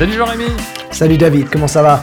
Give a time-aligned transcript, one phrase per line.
[0.00, 0.44] Salut Jean-Rémy
[0.92, 2.02] Salut David, comment ça va?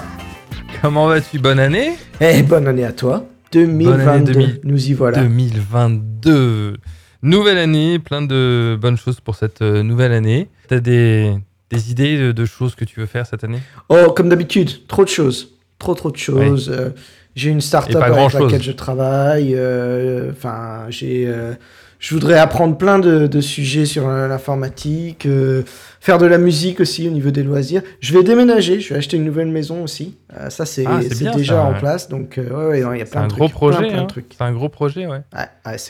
[0.84, 1.40] Comment vas-tu?
[1.40, 1.94] Bonne année?
[2.22, 3.26] Eh, bonne année à toi.
[3.52, 4.60] 2022, Bonne année 2000.
[4.66, 5.22] nous y voilà.
[5.24, 6.78] 2022
[7.24, 10.48] Nouvelle année, plein de bonnes choses pour cette euh, nouvelle année.
[10.68, 11.34] T'as des,
[11.72, 13.60] des idées de, de choses que tu veux faire cette année?
[13.90, 15.56] Oh, comme d'habitude, trop de choses.
[15.80, 16.70] Trop, trop de choses.
[16.72, 16.90] Euh,
[17.36, 19.56] j'ai une start-up avec laquelle je travaille.
[19.56, 21.26] euh, Enfin, j'ai.
[21.28, 21.54] euh,
[22.00, 25.64] je voudrais apprendre plein de, de sujets sur euh, l'informatique, euh,
[26.00, 27.82] faire de la musique aussi au niveau des loisirs.
[28.00, 30.18] Je vais déménager, je vais acheter une nouvelle maison aussi.
[30.40, 31.00] Euh, ça, c'est Ah,
[31.36, 31.80] déjà ça, en ouais.
[31.80, 32.08] place.
[32.10, 33.52] Donc, euh, ouais, il y a plein un de gros trucs.
[33.52, 33.78] plein, projet.
[33.88, 34.06] plein de hein.
[34.06, 34.36] trucs.
[34.38, 35.22] C'est un gros projet, ouais.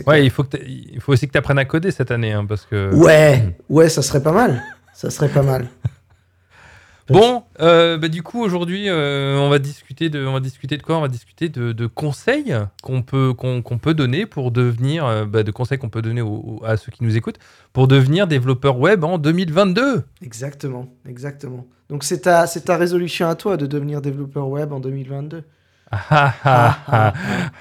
[0.06, 2.66] Ouais, faut, que il faut aussi que tu apprennes à coder cette année, hein, parce
[2.66, 2.94] que...
[2.96, 4.64] Ouais, ouais, ça serait pas mal.
[4.94, 5.68] Ça serait pas mal.
[7.10, 10.84] Bon, euh, bah, du coup aujourd'hui euh, on va discuter de, on va discuter de
[10.84, 10.98] quoi?
[10.98, 12.54] On va discuter de, de conseils
[12.84, 16.22] qu'on peut qu'on peut donner pour devenir, euh, bah, de conseils qu'on peut donner
[16.66, 17.40] à ceux qui nous écoutent
[17.72, 20.04] pour devenir développeur web en 2022.
[20.22, 21.66] Exactement, exactement.
[21.90, 25.44] Donc c'est ta, c'est ta résolution à toi de devenir développeur web en 2022.
[25.90, 27.14] Ah, ah, ah, ah,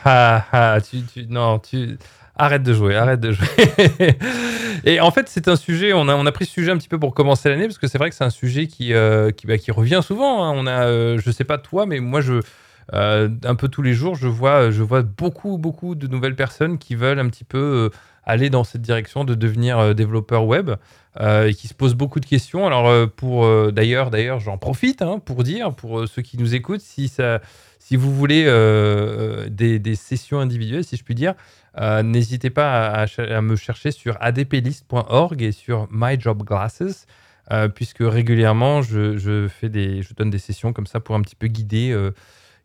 [0.05, 1.97] ah, ah, tu, tu- non, tu
[2.37, 3.47] arrête de jouer, arrête de jouer.
[4.85, 5.93] Et en fait, c'est un sujet.
[5.93, 7.89] On a, on a pris ce sujet un petit peu pour commencer l'année parce que
[7.89, 10.45] c'est vrai que c'est un sujet qui, euh, bah, qui revient souvent.
[10.45, 10.53] hein.
[10.55, 12.41] On a, euh, je sais pas toi, mais moi, je
[12.95, 14.71] euh, un peu tous les jours, je vois,
[15.03, 19.25] beaucoup, beaucoup de nouvelles personnes qui veulent un petit peu euh, aller dans cette direction
[19.25, 20.71] de devenir euh, développeur web
[21.19, 22.67] et qui se posent beaucoup de questions.
[22.67, 27.97] Alors, pour d'ailleurs, d'ailleurs, j'en profite hein, pour dire pour ceux qui nous écoutent, si
[27.97, 28.45] vous voulez
[29.49, 31.33] des, sessions individuelles, si je puis dire,
[32.05, 37.07] n'hésitez pas à, me chercher sur adplist.org et sur myjobglasses,
[37.75, 41.97] puisque régulièrement, je, je donne des sessions comme ça pour un petit peu guider,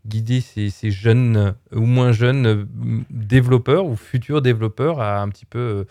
[0.05, 2.65] guider ces, ces jeunes euh, ou moins jeunes euh,
[3.09, 5.85] développeurs ou futurs développeurs à un petit peu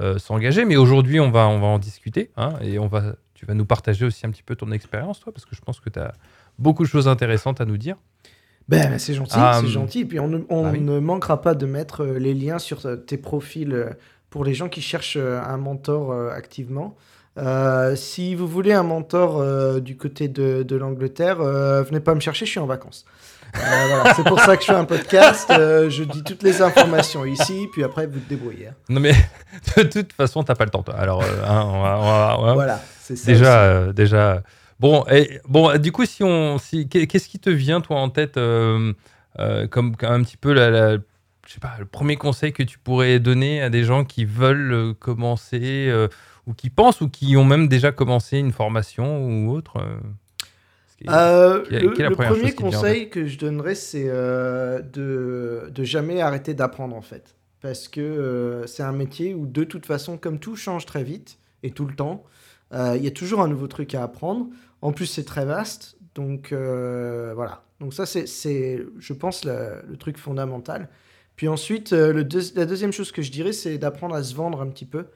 [0.00, 0.64] euh, s'engager.
[0.64, 3.64] Mais aujourd'hui, on va, on va en discuter hein, et on va, tu vas nous
[3.64, 6.12] partager aussi un petit peu ton expérience, toi, parce que je pense que tu as
[6.58, 7.96] beaucoup de choses intéressantes à nous dire.
[8.68, 10.00] Ben, c'est gentil, Ah, c'est gentil.
[10.00, 10.80] Et puis on, ne, on Ah oui.
[10.80, 13.94] ne manquera pas de mettre les liens sur tes profils
[14.30, 16.96] pour les gens qui cherchent un mentor activement.
[17.36, 22.14] Euh, si vous voulez un mentor euh, du côté de, de l'Angleterre, euh, venez pas
[22.14, 23.04] me chercher, je suis en vacances.
[23.56, 25.48] Euh, voilà, c'est pour ça que je fais un podcast.
[25.50, 28.68] euh, je dis toutes les informations ici, puis après vous te débrouillez.
[28.68, 28.74] hein.
[28.88, 29.12] Non mais
[29.76, 30.82] de toute façon, t'as pas le temps.
[30.82, 30.94] Toi.
[30.96, 33.26] Alors, euh, hein, on va- on va- on va- Voilà, c'est ça.
[33.26, 33.88] déjà, aussi.
[33.88, 34.42] euh, déjà.
[34.80, 38.10] Bon, et, bon, du coup, si on, si, qu'est- qu'est-ce qui te vient toi en
[38.10, 38.92] tête euh,
[39.38, 40.96] euh, comme un petit peu la, la-
[41.46, 44.72] je sais pas, le premier conseil que tu pourrais donner à des gens qui veulent
[44.72, 46.08] euh, commencer euh,
[46.46, 49.76] ou qui pensent ou qui ont même déjà commencé une formation ou autre.
[49.78, 49.96] euh,
[51.08, 56.96] qui Euh, le premier conseil que je donnerais, c'est euh, de, de jamais arrêter d'apprendre
[56.96, 57.34] en fait.
[57.60, 61.38] Parce que euh, c'est un métier où de toute façon, comme tout change très vite
[61.62, 62.24] et tout le temps,
[62.72, 64.48] il y a toujours un nouveau truc à apprendre.
[64.82, 65.96] En plus, c'est très vaste.
[66.16, 67.62] Donc voilà.
[67.80, 70.88] Donc ça, c'est, je pense, le, le truc fondamental.
[71.36, 74.60] Puis ensuite, le deux- la deuxième chose que je dirais, c'est d'apprendre à se vendre
[74.60, 75.06] un petit peu.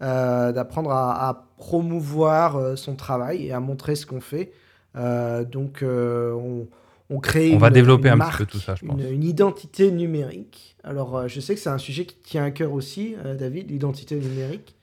[0.00, 4.52] d'apprendre à, à promouvoir son travail et à montrer ce qu'on fait.
[4.96, 6.66] Euh, donc, euh, on,
[7.10, 7.54] on crée.
[7.54, 9.00] On va une- développer une un petit peu tout ça, je pense.
[9.00, 10.76] Une, une identité numérique.
[10.84, 14.16] Alors, euh, je sais que c'est un sujet qui tient à cœur aussi, David, l'identité
[14.16, 14.74] numérique.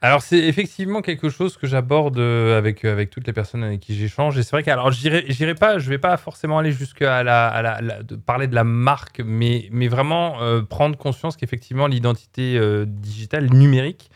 [0.00, 4.38] Alors c'est effectivement quelque chose que j'aborde avec avec toutes les personnes avec qui j'échange
[4.38, 7.62] et c'est vrai que alors j'irai pas je vais pas forcément aller jusqu'à la, à
[7.62, 12.56] la, la- de parler de la marque mais mais vraiment euh, prendre conscience qu'effectivement l'identité
[12.56, 14.08] euh, digitale numérique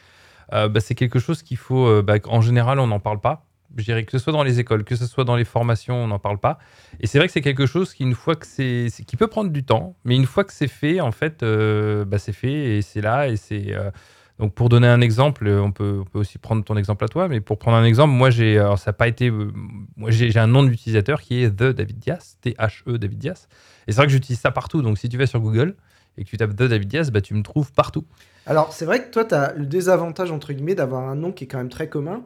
[0.52, 3.44] euh, bah, c'est quelque chose qu'il faut bah, en général on n'en parle pas
[3.76, 6.08] je dirais que ce soit dans les écoles que ce soit dans les formations on
[6.08, 6.58] n'en parle pas
[7.00, 9.50] et c'est vrai que c'est quelque chose qui une fois que c'est qui peut prendre
[9.50, 12.82] du temps mais une fois que c'est fait en fait euh, bah, c'est fait et
[12.82, 13.90] c'est là et c'est euh,
[14.38, 17.58] donc pour donner un exemple, on peut, aussi prendre ton exemple à toi, mais pour
[17.58, 21.50] prendre un exemple, moi j'ai, ça pas été, moi j'ai un nom d'utilisateur qui est
[21.50, 23.46] The David Dias, T-H-E David Dias,
[23.86, 24.82] et c'est vrai que j'utilise ça partout.
[24.82, 25.76] Donc si tu vas sur Google
[26.16, 28.04] et que tu tapes The David Dias, bah tu me trouves partout.
[28.46, 31.44] Alors, c'est vrai que toi, tu as le désavantage, entre guillemets, d'avoir un nom qui
[31.44, 32.24] est quand même très commun.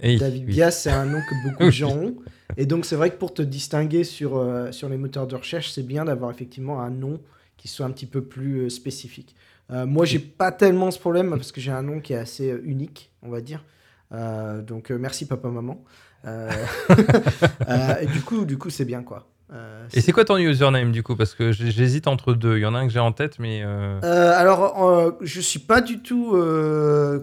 [0.00, 0.52] David oui.
[0.52, 2.16] Diaz, c'est un nom que beaucoup de gens ont.
[2.56, 5.70] Et donc, c'est vrai que pour te distinguer sur, euh, sur les moteurs de recherche,
[5.70, 7.20] c'est bien d'avoir effectivement un nom
[7.58, 9.36] qui soit un petit peu plus euh, spécifique.
[9.70, 12.50] Euh, moi, j'ai pas tellement ce problème parce que j'ai un nom qui est assez
[12.50, 13.62] euh, unique, on va dire.
[14.10, 15.84] Donc, merci papa, maman.
[16.24, 19.28] Et du coup, du coup, c'est bien quoi.
[19.52, 22.58] Euh, Et c'est quoi ton username du coup Parce que j'hésite entre deux.
[22.58, 25.58] Il y en a un que j'ai en tête, mais euh, Euh, alors, je suis
[25.58, 26.36] pas du tout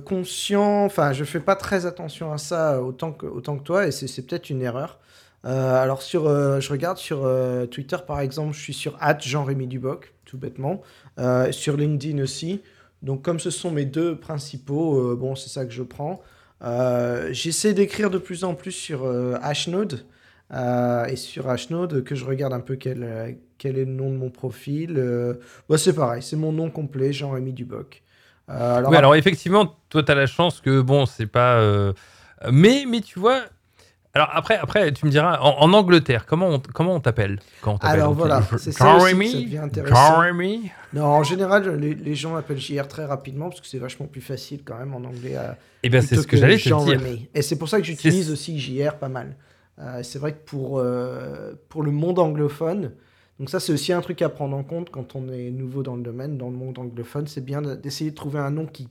[0.05, 3.91] conscient, enfin, je fais pas très attention à ça autant que, autant que toi, et
[3.91, 4.99] c'est peut-être une erreur.
[5.43, 7.29] Alors, sur, je regarde sur
[7.69, 10.81] Twitter, par exemple, je suis sur Jean-Rémy Duboc, tout bêtement.
[11.51, 12.61] Sur LinkedIn aussi.
[13.03, 16.23] Donc, comme ce sont mes deux principaux, bon, c'est ça que je prends.
[17.29, 19.05] J'essaie d'écrire de plus en plus sur
[19.43, 20.05] Hashnode.
[20.53, 24.15] Euh, et sur Hashnode, que je regarde un peu quel, quel est le nom de
[24.17, 24.95] mon profil.
[24.97, 25.35] euh,
[25.67, 28.03] bah, c'est pareil, c'est mon nom complet, Jean-Rémy Duboc.
[28.49, 31.55] Euh, alors, Oui, alors effectivement, toi, tu as la chance que, bon, c'est pas.
[31.55, 31.93] euh,
[32.51, 33.41] Mais, mais tu vois.
[34.13, 37.39] Alors après, après, tu me diras, en, en Angleterre, comment on, comment on t'appelle?
[37.61, 40.21] Quand on Alors voilà, c'est ça que ça devient intéressant.
[40.21, 44.05] Jeremy non, en général, les, les gens m'appellent JR très rapidement parce que c'est vachement
[44.05, 45.35] plus facile quand même en anglais.
[45.35, 47.01] à- Eh bien, c'est ce que j'allais te dire.
[47.33, 49.35] Et c'est pour ça que j'utilise aussi JR pas mal.
[49.79, 52.93] Euh, c'est vrai que pour, euh, pour le monde anglophone,
[53.39, 55.95] donc ça c'est aussi un truc à prendre en compte quand on est nouveau dans
[55.97, 58.87] le domaine, dans le monde anglophone, c'est bien de- d'essayer de trouver un nom qui,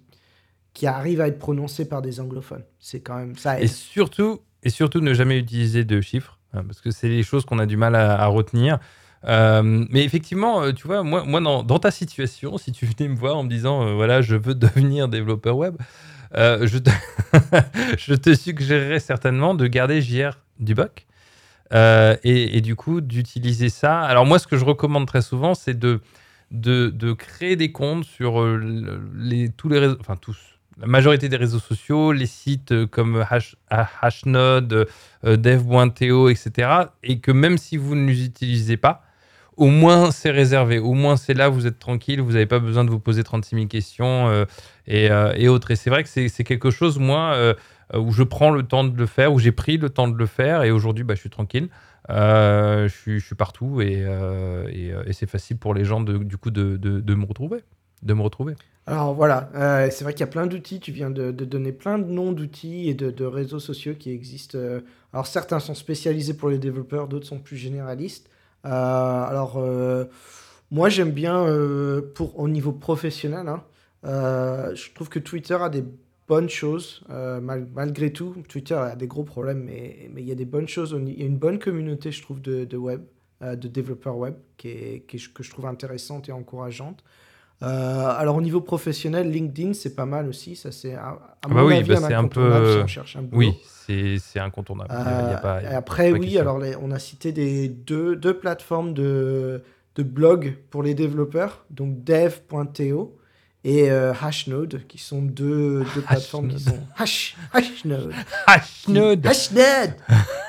[0.75, 2.64] qui arrive à être prononcé par des anglophones.
[2.78, 3.58] C'est quand même ça.
[3.60, 7.46] Et surtout, et surtout ne jamais utiliser de chiffres, hein, parce que c'est les choses
[7.46, 8.78] qu'on a du mal à, à retenir.
[9.26, 13.16] Euh, mais effectivement, tu vois, moi, moi dans, dans ta situation, si tu venais me
[13.16, 15.76] voir en me disant, euh, voilà, je veux devenir développeur web,
[16.36, 16.90] euh, je, te
[17.98, 21.06] je te suggérerais certainement de garder JR Duboc
[21.72, 24.00] euh, et, du coup d'utiliser ça.
[24.00, 26.00] Alors moi, ce que je recommande très souvent, c'est de,
[26.50, 30.36] de, créer des comptes sur euh, le- les, tous les réseaux, enfin tous,
[30.78, 34.86] la majorité des réseaux sociaux, les sites euh, comme Hash, Hashnode,
[35.24, 36.68] euh, dev.to, etc.
[37.02, 39.02] Et que même si vous ne les utilisez pas,
[39.56, 42.84] au moins c'est réservé, au moins c'est là, vous êtes tranquille, vous n'avez pas besoin
[42.84, 44.46] de vous poser 36 000 questions
[44.88, 45.70] et, autres.
[45.70, 47.54] Et c'est vrai que c'est quelque chose, moi,
[47.99, 50.26] où je prends le temps de le faire, où j'ai pris le temps de le
[50.26, 51.69] faire, et aujourd'hui, bah, je suis tranquille.
[52.11, 56.37] Euh, je, suis, partout et, euh, et, euh, c'est facile pour les gens de, du
[56.37, 57.64] coup de, de, me retrouver.
[58.02, 58.55] De me retrouver.
[58.87, 61.99] Alors voilà, euh, c'est vrai qu'il y a plein d'outils, tu viens de, donner plein
[61.99, 64.58] de noms d'outils et de, réseaux sociaux qui existent.
[64.58, 64.81] euh,
[65.14, 68.29] alors certains sont spécialisés pour les développeurs, d'autres sont plus généralistes.
[68.67, 70.05] Euh, alors euh,
[70.70, 73.62] moi j'aime bien euh, pour, au niveau professionnel, hein,
[74.05, 75.85] euh, je trouve que Twitter a des
[76.28, 78.34] bonnes choses, euh, mal- malgré tout.
[78.48, 80.96] Twitter a des gros problèmes, mais, mais il y a des bonnes choses.
[81.06, 83.02] Il y a une bonne communauté, je trouve, de, de web,
[83.42, 87.04] euh, de développeurs web, qui est, qui est- que je trouve intéressante et encourageante.
[87.62, 90.56] Euh, alors au niveau professionnel, LinkedIn c'est pas mal aussi.
[90.56, 91.10] Ça c'est à,
[91.40, 93.22] à bah mon oui, avis bah, un c'est un incontournable peu- si on cherche un
[93.22, 93.38] boulot.
[93.38, 94.90] Oui, c'est incontournable.
[94.92, 96.40] Il y a- il y a pas- il y a et après pas oui, question.
[96.40, 99.62] alors les- on a cité des deux, deux plateformes de,
[99.94, 103.16] de blog pour les développeurs, donc dev.to
[103.64, 108.12] et euh, Hashnode, qui sont deux, deux plateformes qui sont Hash, Hashnode.
[108.46, 109.94] Hashnode Hashnode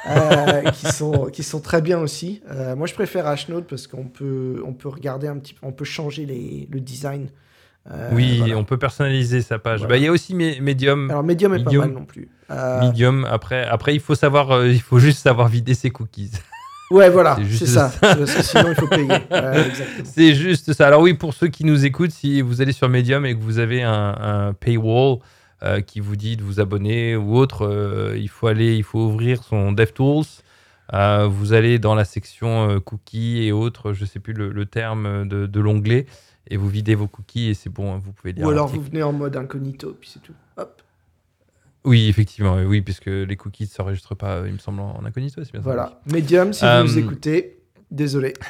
[0.08, 2.42] Euh, qui, sont, qui sont très bien aussi.
[2.52, 5.72] Euh, moi, je préfère Hashnode parce qu'on peut, on peut regarder un petit peu, on
[5.72, 7.30] peut changer les, le design.
[7.90, 8.58] Euh, Oui, voilà.
[8.58, 9.80] on peut personnaliser sa page.
[9.80, 9.94] Voilà.
[9.94, 11.10] Bah, Il y a aussi Me- Medium.
[11.10, 11.82] Alors, Medium est Medium.
[11.82, 12.30] pas mal non plus.
[12.52, 13.26] Euh, Medium.
[13.30, 16.32] Après, après, il faut savoir, il faut juste savoir vider ses cookies.
[16.92, 17.92] Ouais, voilà, C'est ça.
[18.26, 19.08] Sinon, il faut payer.
[19.10, 19.72] Ouais.
[20.04, 20.88] C'est juste ça.
[20.88, 23.60] Alors oui, pour ceux qui nous écoutent, si vous allez sur Medium et que vous
[23.60, 25.20] avez un, un paywall
[25.64, 29.00] euh, qui vous dit de vous abonner ou autre, euh, il faut aller, il faut
[29.00, 30.26] ouvrir son DevTools.
[30.94, 35.28] Euh, vous allez dans la section cookies et autres, je sais plus le, le terme
[35.28, 36.06] de, de l'onglet,
[36.48, 38.82] et vous videz vos cookies et c'est bon, hein, vous pouvez lire Ou alors, vous
[38.82, 40.36] venez en mode incognito, puis c'est tout.
[40.58, 40.84] Hop.
[41.86, 45.52] Oui, effectivement, oui, puisque les cookies ne s'enregistrent pas, il me semble, en incognito, c'est
[45.52, 45.64] bien ça.
[45.64, 46.02] Voilà.
[46.12, 47.60] Medium, si Euh, vous nous écoutez,
[47.92, 48.34] désolé.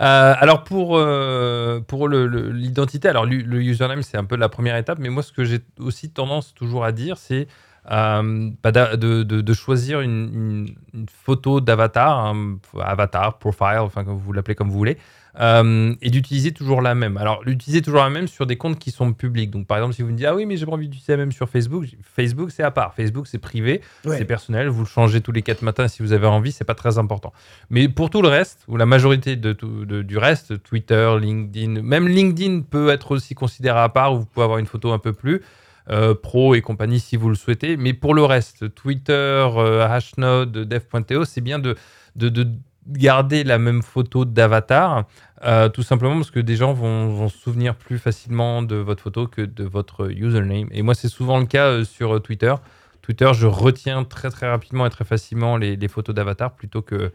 [0.00, 4.98] Euh, alors pour, euh, pour l'identité, alors le username c'est un peu la première étape,
[4.98, 7.46] mais moi ce que j'ai aussi tendance toujours à dire c'est
[7.90, 12.34] euh, bah, de, de- de choisir une, une- une photo d'avatar,
[12.80, 14.96] avatar, profile, enfin comme vous l'appelez comme vous voulez,
[15.40, 17.16] euh, et d'utiliser toujours la même.
[17.16, 19.50] Alors l'utiliser toujours la même sur des comptes qui sont publics.
[19.50, 21.18] Donc par exemple si vous me dites ah oui mais j'ai pas envie d'utiliser la
[21.18, 24.16] même sur Facebook, Facebook c'est à part, Facebook c'est privé, Ouais.
[24.16, 26.74] c'est personnel, vous le changez tous les quatre matins si vous avez envie, c'est pas
[26.76, 27.32] très important.
[27.68, 31.82] Mais pour tout le reste, ou la majorité de tout- de- du reste, Twitter, LinkedIn,
[31.82, 34.98] même LinkedIn peut être aussi considéré à part, où vous pouvez avoir une photo un
[35.00, 35.42] peu plus
[35.90, 37.76] euh, pro et compagnie si vous le souhaitez.
[37.76, 41.76] Mais pour le reste, Twitter, euh, Hashnode, dev.to, c'est bien de,
[42.16, 42.48] de, de
[42.86, 45.04] garder la même photo d'avatar,
[45.44, 49.02] euh, tout simplement parce que des gens vont, vont se souvenir plus facilement de votre
[49.02, 50.68] photo que de votre username.
[50.70, 52.54] Et moi, c'est souvent le cas sur Twitter.
[53.02, 57.12] Twitter, je retiens très très rapidement et très facilement les, les photos d'avatar plutôt que,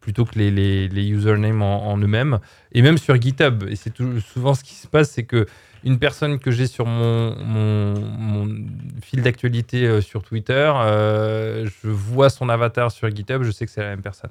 [0.00, 2.38] plutôt que les, les, les usernames en, en eux-mêmes.
[2.70, 3.64] Et même sur GitHub.
[3.68, 5.46] Et c'est souvent ce qui se passe, c'est que
[5.84, 8.66] une personne que j'ai sur mon, mon, mon
[9.02, 13.72] fil d'actualité euh, sur Twitter, euh, je vois son avatar sur GitHub, je sais que
[13.72, 14.30] c'est la même personne.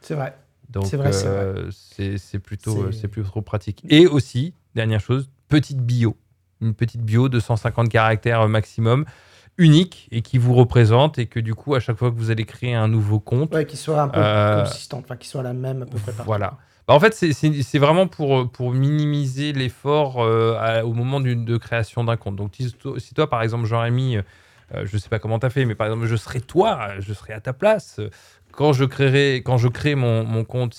[0.00, 0.34] C'est vrai.
[0.70, 1.70] Donc C'est vrai, c'est euh,
[2.42, 3.82] plutôt, C'est- plutôt trop pratique.
[3.88, 6.16] Et aussi, dernière chose, petite bio.
[6.60, 9.04] Une petite bio de 150 caractères maximum,
[9.56, 12.44] unique et qui vous représente et que du coup, à chaque fois que vous allez
[12.44, 15.52] créer un nouveau compte, Ouais, qu'il soit un peu Euh, consistante, enfin, qu'il soit la
[15.52, 16.26] même à peu près partout.
[16.26, 16.58] voilà.
[16.88, 22.16] Bah, en fait, c'est- vraiment pour, pour minimiser l'effort euh, au moment de création d'un
[22.16, 22.36] compte.
[22.36, 24.22] Donc, si, to- si toi, par exemple, Jean-Rémy, euh,
[24.84, 27.34] je sais pas comment tu as fait, mais par exemple, je serais toi, je serais
[27.34, 28.00] à ta place.
[28.52, 30.74] Quand je créerai, quand je crée mon, compte,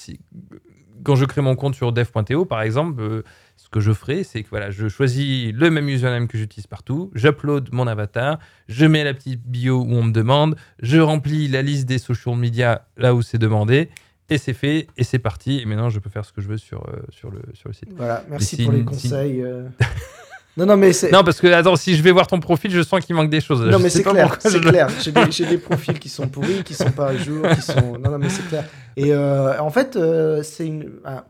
[1.04, 3.24] quand je crée mon compte sur dev.to, par exemple, euh,
[3.58, 7.12] ce que je ferai, c'est que voilà, je choisis le même username que j'utilise partout,
[7.16, 11.62] j'upload mon avatar, je mets la petite bio où on me demande, je remplis la
[11.62, 13.90] liste des social media là où c'est demandé,
[14.30, 15.60] et c'est fait, et c'est parti.
[15.60, 17.74] Et maintenant, je peux faire ce que je veux sur, euh, sur, le, sur le
[17.74, 17.90] site.
[17.96, 19.42] Voilà, merci pour les conseils.
[19.42, 19.68] euh.
[20.58, 21.12] non, non, mais c'est.
[21.12, 23.42] Non, parce que, attends, si je vais voir ton profil, je sens qu'il manque des
[23.42, 23.62] choses.
[23.62, 24.90] Non, Je mais c'est clair, c'est clair.
[25.32, 27.98] J'ai des, profils qui sont pourris, qui sont pas à jour, qui sont.
[28.00, 28.66] Non, non, mais c'est clair.
[28.96, 29.98] Et euh, en fait,
[30.44, 30.92] c'est une.
[31.06, 31.26] ah,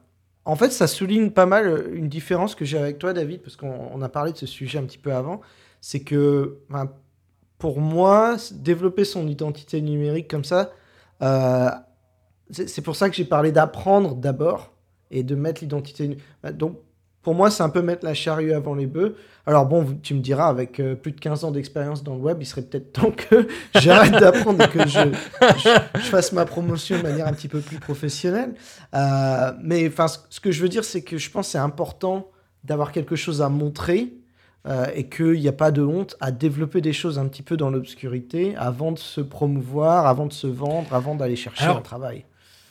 [0.46, 3.90] En fait, ça souligne pas mal une différence que j'ai avec toi, David, parce qu'on
[3.94, 5.42] on a parlé de ce sujet un petit peu avant.
[5.82, 6.58] C'est que,
[7.58, 10.72] pour moi, développer son identité numérique comme ça,
[12.52, 14.72] c'est pour ça que j'ai parlé d'apprendre d'abord
[15.12, 16.18] et de mettre l'identité.
[16.44, 16.78] bah, Donc,
[17.22, 19.16] pour moi, c'est un peu mettre la charrue avant les bœufs.
[19.46, 22.38] Alors bon, tu me diras, avec euh, plus de 15 ans d'expérience dans le web,
[22.42, 25.00] il serait peut-être temps que j'arrête d'apprendre et que je,
[25.58, 28.54] je- je fasse ma promotion de manière un petit peu plus professionnelle.
[28.96, 31.58] Euh, mais enfin, ce, ce que je veux dire, c'est que je pense que c'est
[31.58, 32.28] important
[32.64, 34.14] d'avoir quelque chose à montrer
[34.68, 37.58] euh, et qu'il n'y a pas de honte à développer des choses un petit peu
[37.58, 41.82] dans l'obscurité avant de se promouvoir, avant de se vendre, avant d'aller chercher Alors, un
[41.82, 42.26] travail.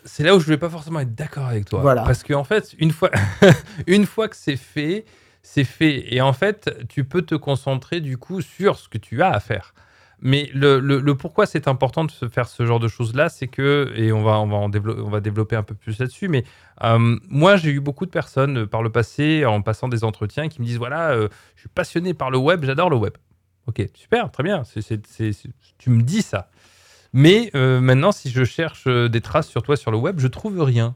[0.09, 1.81] C'est là où je vais pas forcément être d'accord avec toi.
[1.81, 2.03] Voilà.
[2.03, 3.11] Parce qu'en fait, une fois,
[3.87, 5.05] une fois que c'est fait,
[5.43, 6.13] c'est fait.
[6.15, 9.41] Et en fait, tu peux te concentrer du coup sur ce que tu as à
[9.41, 9.75] faire.
[10.21, 13.47] Mais le, le- le pourquoi c'est important de se faire ce genre de choses-là, c'est
[13.47, 16.27] que, et on va, on va, en développer, on va développer un peu plus là-dessus,
[16.27, 16.43] mais
[16.83, 20.49] euh, moi j'ai eu beaucoup de personnes euh, par le passé, en passant des entretiens,
[20.49, 23.13] qui me disent, voilà, euh, je suis passionné par le web, j'adore le web.
[23.69, 26.51] Ok, super, très bien, c'est- c'est- c'est- c'est- tu me dis ça.
[27.13, 30.29] Mais euh, maintenant, si je cherche euh, des traces sur toi sur le web, je
[30.29, 30.95] trouve rien.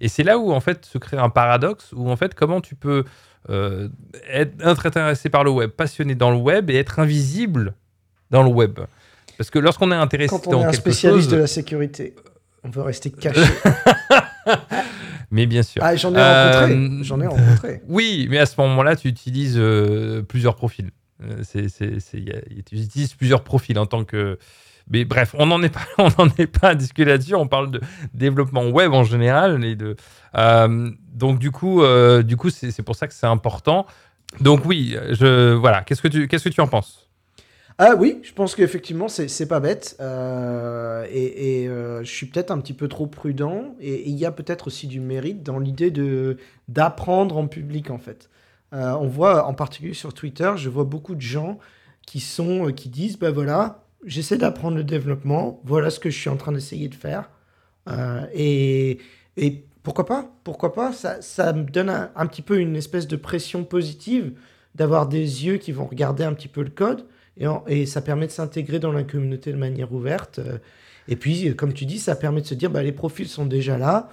[0.00, 2.74] Et c'est là où en fait se crée un paradoxe, où en fait comment tu
[2.74, 3.04] peux
[3.48, 3.88] euh,
[4.28, 7.74] être, intéressé par le web, passionné dans le web et être invisible
[8.30, 8.78] dans le web.
[9.38, 11.46] Parce que lorsqu'on est intéressé Quand on dans est un quelque spécialiste chose, de la
[11.46, 12.14] sécurité,
[12.62, 13.40] on veut rester caché.
[15.30, 15.82] mais bien sûr.
[15.82, 17.04] Ah, j'en ai Euh, rencontré.
[17.04, 17.82] J'en ai rencontré.
[17.88, 20.90] Oui, mais à ce moment-là, tu utilises euh, plusieurs profils.
[21.22, 21.66] Euh, c'est,
[22.66, 24.38] tu utilises plusieurs profils en tant que.
[24.90, 27.34] Mais bref, on n'en est pas, on n'en est pas à discuter là-dessus.
[27.34, 27.80] On parle de
[28.12, 29.58] développement web en général
[30.36, 33.86] euh, donc du coup, euh, du coup, c'est, pour ça que c'est important.
[34.40, 35.82] Donc oui, voilà.
[35.82, 37.06] Qu'est-ce que tu, qu'est-ce que tu en penses?
[37.78, 39.96] Ah oui, je pense qu'effectivement, c'est pas bête.
[40.00, 43.74] Euh, et je suis peut-être un petit peu trop prudent.
[43.80, 45.92] Et il y a peut-être aussi du mérite dans l'idée
[46.68, 48.28] d'apprendre en public, en fait.
[48.72, 51.58] On voit, en particulier sur Twitter, je vois beaucoup de gens
[52.06, 56.30] qui, sont, qui disent, ben voilà, j'essaie d'apprendre le développement, voilà ce que je suis
[56.30, 57.30] en train d'essayer de faire.
[57.88, 58.98] Euh, et,
[59.36, 63.16] et pourquoi pas Pourquoi pas ça, ça me donne un, petit peu une espèce de
[63.16, 64.32] pression positive
[64.74, 67.06] d'avoir des yeux qui vont regarder un petit peu le code
[67.38, 70.38] et, et ça permet de s'intégrer dans la communauté de manière ouverte.
[70.40, 70.58] Euh,
[71.08, 73.78] Et puis, comme tu dis, ça permet de se dire, bah, les profils sont déjà
[73.78, 74.10] là.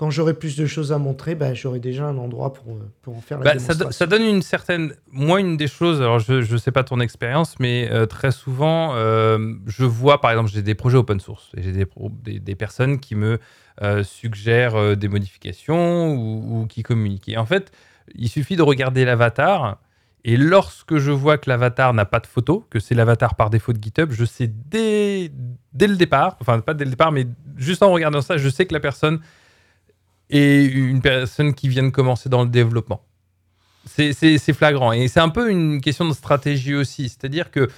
[0.00, 3.14] Quand j'aurai plus de choses à montrer, bah, j'aurai déjà un endroit pour, euh, pour
[3.18, 3.90] en faire la Bah, ça, do- démonstration.
[3.98, 4.94] ça donne une certaine.
[5.12, 8.94] Moi, une des choses, alors je ne sais pas ton expérience, mais euh, très souvent,
[8.94, 11.86] euh, je vois, par exemple, j'ai des projets open source et j'ai des,
[12.22, 13.38] des, des personnes qui me
[13.82, 17.28] euh, suggèrent des modifications ou, ou qui communiquent.
[17.28, 17.70] Et en fait,
[18.14, 19.80] il suffit de regarder l'avatar.
[20.24, 23.74] Et lorsque je vois que l'avatar n'a pas de photo, que c'est l'avatar par défaut
[23.74, 25.30] de GitHub, je sais dès,
[25.74, 27.26] dès le départ, enfin pas dès le départ, mais
[27.58, 29.20] juste en regardant ça, je sais que la personne
[30.30, 33.02] est une personne qui vient de commencer dans le développement.
[33.86, 34.92] C'est flagrant.
[34.92, 37.08] Et c'est un peu une question de stratégie aussi.
[37.08, 37.68] C'est-à-dire que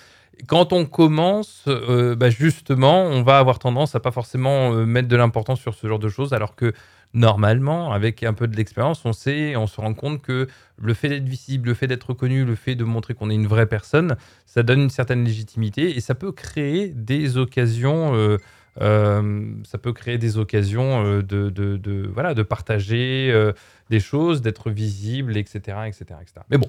[0.46, 5.08] quand on commence, euh, bah, justement, on va avoir tendance à pas forcément euh, mettre
[5.08, 6.72] de l'importance sur ce genre de choses, alors que
[7.14, 11.08] normalement, avec un peu de l'expérience, on sait, on se rend compte que le fait
[11.08, 14.16] d'être visible, le fait d'être reconnu, le fait de montrer qu'on est une vraie personne,
[14.46, 18.14] ça donne une certaine légitimité et ça peut créer des occasions.
[18.14, 18.38] euh,
[18.80, 23.52] euh, ça peut créer des occasions euh, de, de, de- voilà, de partager euh,
[23.90, 26.40] des choses, d'être visible, etc., etc., etc.
[26.50, 26.68] Mais bon,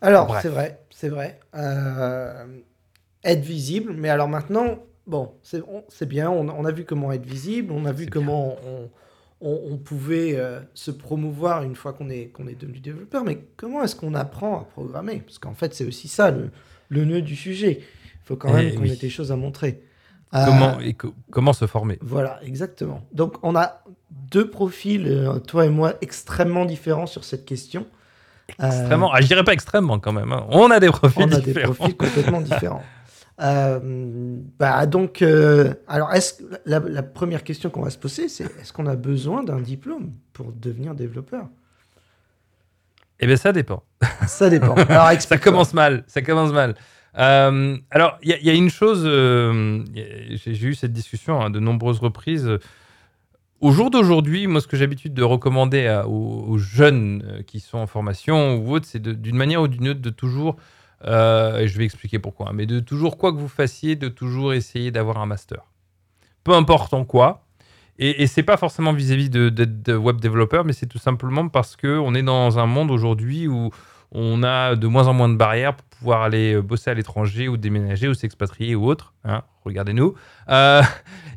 [0.00, 1.40] Alors, c'est vrai, c'est vrai.
[1.54, 2.44] Euh,
[3.24, 7.72] être visible, mais alors maintenant, bon, c'est bien, on, on a vu comment être visible,
[7.72, 8.90] on a vu comment on,
[9.40, 10.38] on- on pouvait
[10.74, 14.60] se promouvoir une fois qu'on est, qu'on est devenu développeur, mais comment est-ce qu'on apprend
[14.60, 15.20] à programmer?
[15.20, 16.50] Parce qu'en fait, c'est aussi ça le,
[16.88, 17.80] le nœud du sujet.
[17.82, 18.90] Il faut quand Eh même qu'on oui.
[18.90, 19.82] ait des choses à montrer.
[20.34, 21.98] Euh, comment, et co- comment se former?
[22.02, 23.02] Voilà, exactement.
[23.12, 27.86] Donc, on a deux profils, euh, toi et moi, extrêmement différents sur cette question.
[28.60, 29.10] Euh, Extrêmement.
[29.12, 30.32] Ah, je dirais pas extrêmement quand même.
[30.32, 30.44] hein.
[30.50, 32.82] On a des profils on a des profils complètement différents.
[33.40, 33.80] Euh,
[34.58, 38.72] bah donc, euh, alors, est-ce la, la première question qu'on va se poser, c'est est-ce
[38.72, 41.46] qu'on a besoin d'un diplôme pour devenir développeur?
[43.20, 43.82] Eh bien, ça dépend.
[44.26, 44.74] Ça dépend.
[44.74, 46.04] Alors, Ça commence mal.
[46.06, 46.74] Ça commence mal.
[47.18, 52.00] Euh, alors, il y, a une chose, euh, j'ai eu cette discussion à de nombreuses
[52.00, 52.50] reprises.
[53.60, 57.78] Au jour d'aujourd'hui, moi, ce que j'ai l'habitude de recommander aux, jeunes euh, qui sont
[57.78, 60.56] en formation ou autres, c'est d'une manière ou d'une autre de toujours,
[61.04, 64.90] et je vais expliquer pourquoi, mais de toujours, quoi que vous fassiez, de toujours essayer
[64.90, 65.70] d'avoir un master.
[66.44, 67.44] Peu importe en quoi.
[67.98, 71.76] Et, et c'est pas forcément vis-à-vis d'être de, web développeur, mais c'est tout simplement parce
[71.76, 73.70] qu'on est dans un monde aujourd'hui où
[74.14, 77.48] on a de moins en moins de barrières pour pouvoir aller euh, bosser à l'étranger
[77.48, 79.12] ou déménager ou s'expatrier ou autre.
[79.24, 80.14] Hein, Regardez-nous.
[80.48, 80.82] Euh,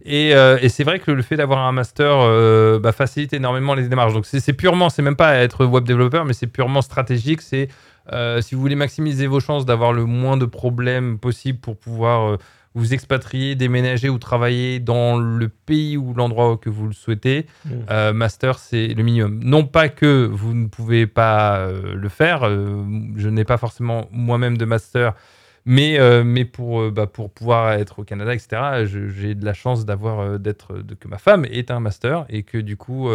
[0.08, 4.14] euh, et, c'est vrai que le fait d'avoir un master bah, facilite énormément les démarches.
[4.14, 7.42] Donc c'est purement, c'est même pas être web développeur, mais c'est purement stratégique.
[7.42, 7.70] C'est
[8.42, 12.38] si vous voulez maximiser vos chances d'avoir le moins de problèmes possible pour pouvoir
[12.78, 17.70] vous expatrier, déménager ou travailler dans le pays ou l'endroit que vous le souhaitez, mm.
[17.90, 19.42] euh, master, c'est le minimum.
[19.44, 22.84] Non pas que vous ne pouvez pas euh, le faire, euh,
[23.16, 25.16] je n'ai pas forcément moi-même de master,
[25.66, 30.40] mais, mais pour, bah, pour pouvoir être au Canada, etc., j'ai de la chance d'avoir
[30.40, 33.10] d'être que ma femme ait un master et que du coup,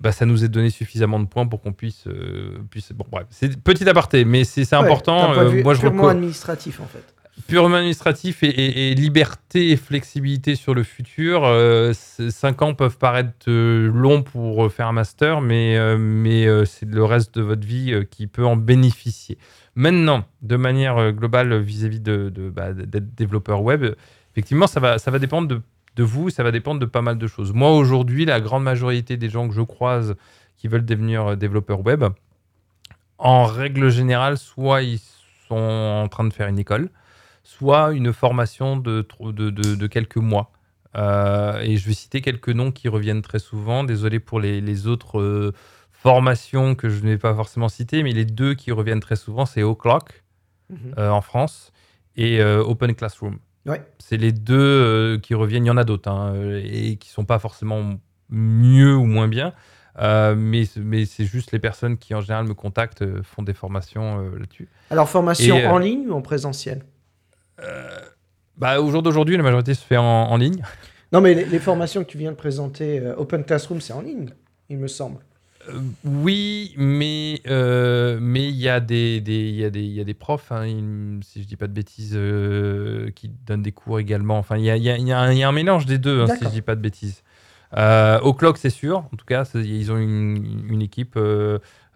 [0.00, 2.04] bah, ça nous est donné suffisamment de points pour qu'on puisse,
[2.70, 2.92] puisse.
[2.92, 5.34] Bon, bref, c'est petit aparté, mais c'est important.
[5.64, 7.02] moi, je purement administratif en fait
[7.46, 13.90] purement administratif et, liberté et flexibilité sur le futur, euh, 5 ans peuvent paraître euh,
[13.92, 17.94] longs pour faire un master, mais, euh, mais euh, c'est le reste de votre vie
[18.10, 19.38] qui peut en bénéficier.
[19.74, 23.94] Maintenant, de manière globale vis-à-vis de, bah, d'être développeur web,
[24.32, 25.60] effectivement, ça va, ça va dépendre de,
[25.96, 27.52] de, vous, ça va dépendre de pas mal de choses.
[27.52, 30.16] Moi, aujourd'hui, la grande majorité des gens que je croise
[30.56, 32.04] qui veulent devenir développeurs web,
[33.18, 35.00] en règle générale, soit ils
[35.48, 36.90] sont en train de faire une école,
[37.42, 40.52] soit une formation de, de, de, quelques mois.
[40.96, 43.84] Euh, et je vais citer quelques noms qui reviennent très souvent.
[43.84, 45.52] Désolé pour les, les autres euh,
[45.90, 49.46] formations que je ne vais pas forcément citer, mais les deux qui reviennent très souvent,
[49.46, 50.24] c'est O'Clock
[50.70, 50.94] mhm.
[50.98, 51.72] euh, en France
[52.16, 53.38] et Open Classroom.
[53.64, 53.82] Ouais.
[53.98, 55.64] C'est les deux qui reviennent.
[55.64, 57.94] Il y en a d'autres hein, et qui sont pas forcément
[58.28, 59.54] mieux ou moins bien.
[59.98, 64.68] mais, mais c'est juste les personnes qui en général me contactent font des formations là-dessus.
[64.90, 66.82] Alors formation en ligne ou en présentiel?
[68.56, 70.62] Bah, Au jour d'aujourd'hui, la majorité se fait en, ligne.
[71.12, 74.30] Non, mais les, formations que tu viens de présenter, euh, Open Classroom, c'est en ligne,
[74.68, 75.18] il me semble.
[75.68, 80.14] Euh, oui, mais mais il y a des, des y a des y a des
[80.14, 80.66] profs, hein,
[81.22, 82.18] si je dis pas de bêtises,
[83.14, 84.38] qui donnent des cours également.
[84.38, 86.50] Enfin, il y a, y, a, y a, un mélange des deux, hein, si je
[86.50, 87.22] dis pas de bêtises.
[87.76, 88.98] au clock, c'est sûr.
[89.12, 91.18] En tout cas, ils ont une, une équipe.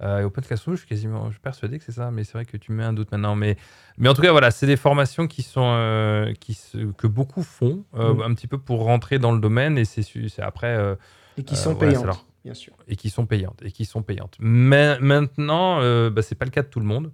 [0.00, 2.44] Euh, Open Classroom, je suis quasiment je suis persuadé que c'est ça, mais c'est vrai
[2.44, 3.36] que tu mets un doute maintenant.
[3.36, 3.56] Mais,
[3.96, 6.58] mais en tout cas, voilà, c'est des formations qui sont, euh, qui
[6.96, 8.22] que beaucoup font, euh, mm.
[8.22, 10.04] un petit peu pour rentrer dans le domaine, et c'est
[10.40, 10.76] après.
[10.76, 10.96] Euh,
[11.36, 12.74] et qui sont payantes, bien sûr.
[12.88, 14.36] Et qui sont payantes, et qui sont payantes.
[14.40, 15.78] Mais maintenant,
[16.10, 17.12] bah, c'est pas le cas de tout le monde,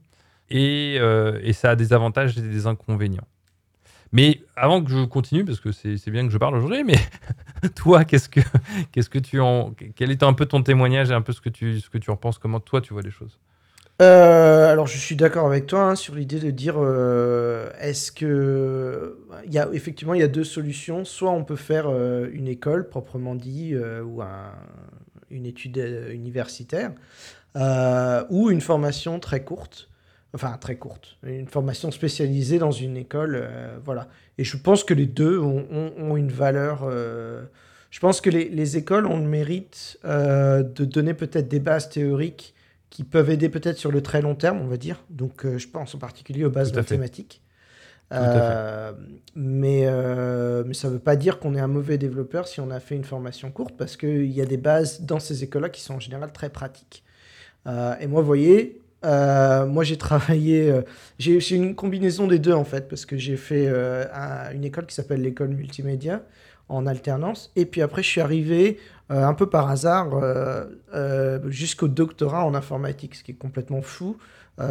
[0.49, 3.27] et, et ça a des avantages et des inconvénients.
[4.13, 6.99] Mais avant que je continue, parce que c'est bien que je parle aujourd'hui, mais
[7.77, 8.41] toi, qu'est-ce que,
[8.93, 11.49] qu'est-ce que tu en, quel est un peu ton témoignage et un peu ce que
[11.49, 13.39] tu, ce que tu en penses, comment toi tu vois les choses?
[14.01, 19.19] Euh, alors je suis d'accord avec toi hein, sur l'idée de dire euh, est-ce que
[19.45, 21.05] il y a effectivement il y a deux solutions.
[21.05, 24.53] Soit on peut faire euh, une école proprement dit ou un,
[25.31, 25.77] une étude
[26.11, 26.93] universitaire
[28.31, 29.90] ou une formation très courte
[30.35, 34.09] enfin très courte, une formation spécialisée dans une école, euh, voilà.
[34.39, 36.83] Et je pense que les deux ont, une valeur.
[36.85, 37.45] Euh,
[37.91, 42.55] je pense que les, écoles ont le mérite euh, de donner peut-être des bases théoriques
[42.89, 45.05] qui peuvent aider peut-être sur le très long terme, on va dire.
[45.11, 47.43] Donc je pense en particulier aux bases mathématiques.
[48.13, 48.17] mais,
[49.37, 49.85] mais
[50.75, 53.05] ça ne veut pas dire qu'on est un mauvais développeur si on a fait une
[53.05, 56.33] formation courte, parce qu'il y a des bases dans ces écoles-là qui sont en général
[56.33, 57.05] très pratiques.
[57.67, 60.71] et moi, vous voyez, euh, moi, j'ai travaillé.
[60.71, 60.83] Euh,
[61.19, 64.05] j'ai une combinaison des deux, en fait, parce que j'ai fait euh,
[64.55, 66.23] une école qui s'appelle l'école multimédia
[66.69, 67.51] en alternance.
[67.57, 70.11] Et puis après, je suis arrivé un peu par hasard
[71.47, 74.17] jusqu'au doctorat en informatique, ce qui est complètement fou.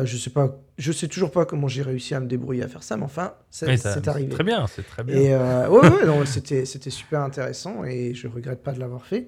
[0.05, 2.83] je sais pas, je sais toujours pas comment j'ai réussi à me débrouiller à faire
[2.83, 4.29] ça, mais enfin, c'est arrivé.
[4.29, 5.13] Très bien, c'est très bien.
[5.13, 5.35] Et
[5.67, 9.27] ouais, ouais c'était c'était super intéressant et je regrette pas de l'avoir fait.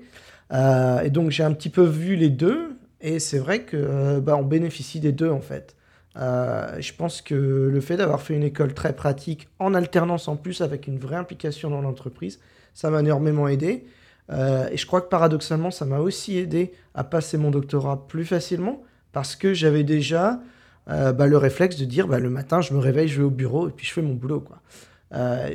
[0.53, 2.77] et donc j'ai un petit peu vu les deux.
[3.01, 5.75] Et c'est vrai que euh, bah, on bénéficie des deux en fait.
[6.17, 10.35] Euh, je pense que le fait d'avoir fait une école très pratique en alternance en
[10.35, 12.39] plus avec une vraie implication dans l'entreprise,
[12.73, 13.85] ça m'a énormément aidé.
[14.29, 18.25] Euh, et je crois que paradoxalement, ça m'a aussi aidé à passer mon doctorat plus
[18.25, 18.83] facilement
[19.13, 20.39] parce que j'avais déjà
[20.87, 23.69] bah, le réflexe de dire bah, le matin, je me réveille, je vais au bureau
[23.69, 24.41] et puis je fais mon boulot.
[24.41, 24.59] Quoi.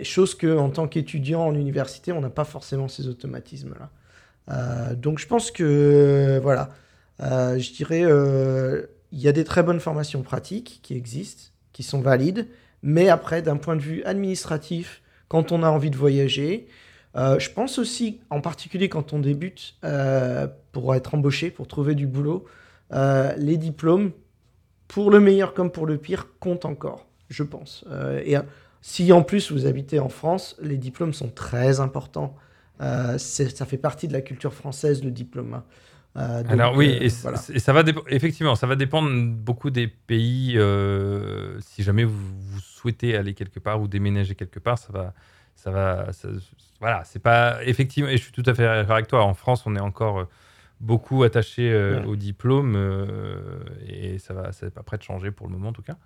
[0.03, 4.95] chose que en tant qu'étudiant en université, on n'a pas forcément ces automatismes-là.
[4.95, 6.71] donc je pense que voilà,
[7.23, 11.83] euh, je dirais, euh, il y a des très bonnes formations pratiques qui existent, qui
[11.83, 12.49] sont valides,
[12.83, 16.69] Mais après, d'un point de vue administratif, quand on a envie de voyager,
[17.17, 19.75] euh, je pense aussi, en particulier quand on débute,
[20.73, 22.45] pour être embauché, pour trouver du boulot,
[22.93, 24.13] les diplômes,
[24.89, 27.85] pour le meilleur comme pour le pire, comptent encore, je pense.
[28.25, 28.37] et
[28.83, 32.37] si en plus vous habitez en France, les diplômes sont très importants.
[32.79, 35.63] ça fait partie de la culture française, le diplôme.
[36.17, 36.43] Hein.
[36.49, 37.31] Alors oui, et, ça
[37.73, 40.59] va effectivement, ça va dépendre beaucoup des pays.
[41.61, 45.13] si jamais vous, vous, souhaitez aller quelque part ou déménager quelque part, ça va,
[45.55, 46.07] ça va,
[46.81, 48.09] voilà, c'est pas effectivement.
[48.11, 49.25] Et je suis tout à fait d'accord avec toi.
[49.25, 50.29] En France, on est encore euh,
[50.81, 55.47] beaucoup attaché euh, au diplôme euh, et ça va, c'est pas prêt de changer pour
[55.47, 55.97] le moment en tout cas.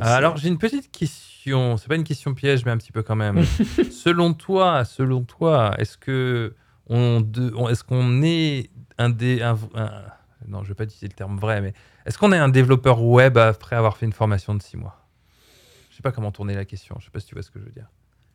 [0.00, 1.76] Alors j'ai une petite question.
[1.76, 3.42] C'est pas une question piège, mais un petit peu quand même.
[3.90, 6.54] selon toi, selon toi, est-ce que
[6.92, 9.40] on, est-ce qu'on est un des
[10.48, 11.72] non, je vais pas utiliser le terme vrai, mais
[12.06, 15.06] est-ce qu'on est un développeur web après avoir fait une formation de six mois?
[15.90, 16.96] Je sais pas comment tourner la question.
[16.98, 17.88] Je sais pas si tu vois ce que je veux dire.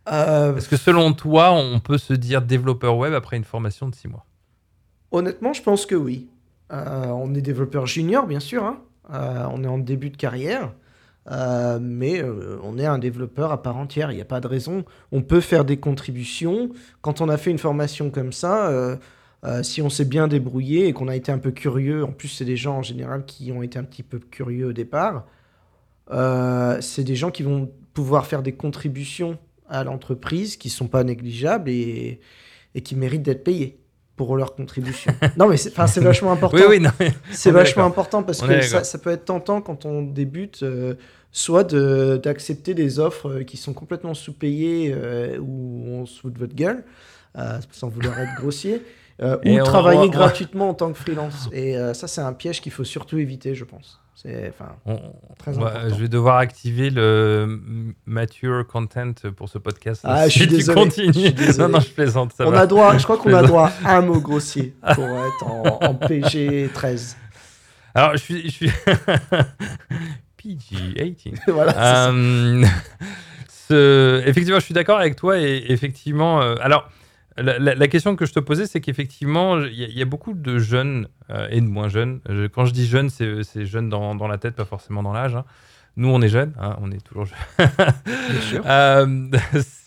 [0.09, 3.95] Euh, Est-ce que selon toi, on peut se dire développeur web après une formation de
[3.95, 4.25] six mois?
[5.11, 6.29] Honnêtement, je pense que oui.
[6.71, 8.63] Euh, on est développeur junior, bien sûr.
[8.63, 8.79] Hein.
[9.11, 10.71] Euh, on est en début de carrière.
[11.29, 12.23] Mais
[12.63, 14.11] on est un développeur à part entière.
[14.11, 14.85] Il n'y a pas de raison.
[15.11, 16.69] On peut faire des contributions.
[17.01, 18.97] Quand on a fait une formation comme ça,
[19.61, 22.45] si on s'est bien débrouillé et qu'on a été un peu curieux, en plus c'est
[22.45, 25.25] des gens en général qui ont été un petit peu curieux au départ,
[26.81, 29.37] c'est des gens qui vont pouvoir faire des contributions
[29.69, 32.21] à l'entreprise qui sont pas négligeables et
[32.83, 33.79] qui méritent d'être payés
[34.17, 35.13] pour leur contribution.
[35.37, 36.57] non, mais c'est vachement important.
[36.67, 40.63] oui, oui, c'est vachement important parce que ça, ça, peut être tentant quand on débute,
[40.63, 40.95] euh,
[41.31, 46.39] soit d'accepter des offres euh, qui sont complètement sous-payées euh, ou on se fout de
[46.39, 46.83] votre gueule,
[47.71, 48.81] sans vouloir être grossier,
[49.21, 51.47] ou travailler gratuitement en tant que freelance.
[51.53, 54.01] Et ça, c'est un piège qu'il faut surtout éviter, je pense.
[54.19, 55.13] C'est important.
[55.89, 60.01] je vais devoir activer le mature content pour ce podcast.
[60.05, 60.81] Ah, je suis désolé.
[60.81, 61.35] Continue.
[61.59, 62.33] Non, non, je plaisante.
[62.39, 65.93] on a droit, je crois qu'on a droit à un mot grossier pour être en,
[65.93, 67.15] PG 13.
[67.93, 68.71] Alors, je suis, je suis
[70.37, 71.41] PG 18.
[71.49, 72.09] voilà.
[72.09, 72.65] Euh,
[73.47, 74.23] ce...
[74.25, 76.89] Effectivement, je suis d'accord avec toi et effectivement, euh, alors
[77.37, 81.47] la, question que je te posais, c'est qu'effectivement, il y, a beaucoup de jeunes euh,
[81.51, 82.19] et de moins jeunes.
[82.53, 85.35] quand je dis jeunes, c'est jeunes dans, dans, la tête, pas forcément dans l'âge.
[85.35, 85.45] Hein.
[85.95, 87.69] Nous, on est jeunes, hein, on est toujours jeunes.
[88.05, 88.63] Bien sûr.
[88.65, 89.29] Euh,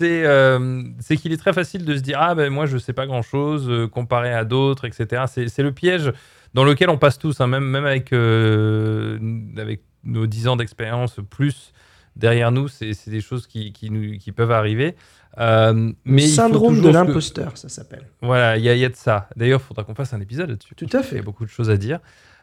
[0.03, 3.07] euh, c'est qu'il est très facile de se dire Ah, ben moi, je sais pas
[3.07, 5.25] grand chose comparé à d'autres, etc.
[5.27, 6.13] C'est le piège
[6.55, 11.73] dans lequel on passe tous, hein, même, même avec, avec nos 10 ans d'expérience plus
[12.17, 14.95] derrière nous, c'est des choses qui, qui, nous, qui peuvent arriver.
[15.39, 18.09] Euh, mais syndrome de l'imposteur, ça s'appelle.
[18.21, 19.29] Voilà, il y, y, a de ça.
[19.37, 20.75] D'ailleurs, il faudra qu'on fasse un épisode là-dessus.
[20.75, 21.17] Tout à fait.
[21.17, 22.01] Il y a beaucoup de choses à dire.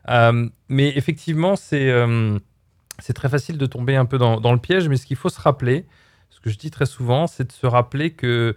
[0.09, 2.39] Euh, mais effectivement, c'est euh,
[2.99, 4.87] c'est très facile de tomber un peu dans, dans le piège.
[4.87, 5.85] Mais ce qu'il faut se rappeler,
[6.29, 8.55] ce que je dis très souvent, c'est de se rappeler que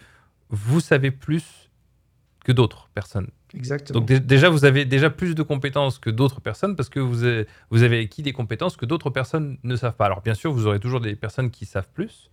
[0.48, 1.70] vous savez plus
[2.44, 3.28] que d'autres personnes.
[3.54, 4.00] Exactement.
[4.00, 7.46] Donc déjà, vous avez déjà plus de compétences que d'autres personnes parce que vous avez,
[7.70, 10.06] vous avez acquis des compétences que d'autres personnes ne savent pas.
[10.06, 12.30] Alors bien sûr, vous aurez toujours des personnes qui savent plus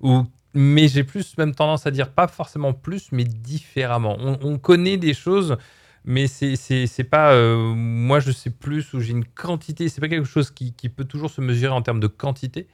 [0.00, 4.16] ou mais j'ai plus même tendance à dire pas forcément plus, mais différemment.
[4.18, 5.56] On, connaît des choses,
[6.04, 9.88] mais c'est pas euh, moi je sais plus ou j'ai une quantité.
[9.88, 12.68] C'est pas quelque chose qui, qui, peut toujours se mesurer en termes de quantité.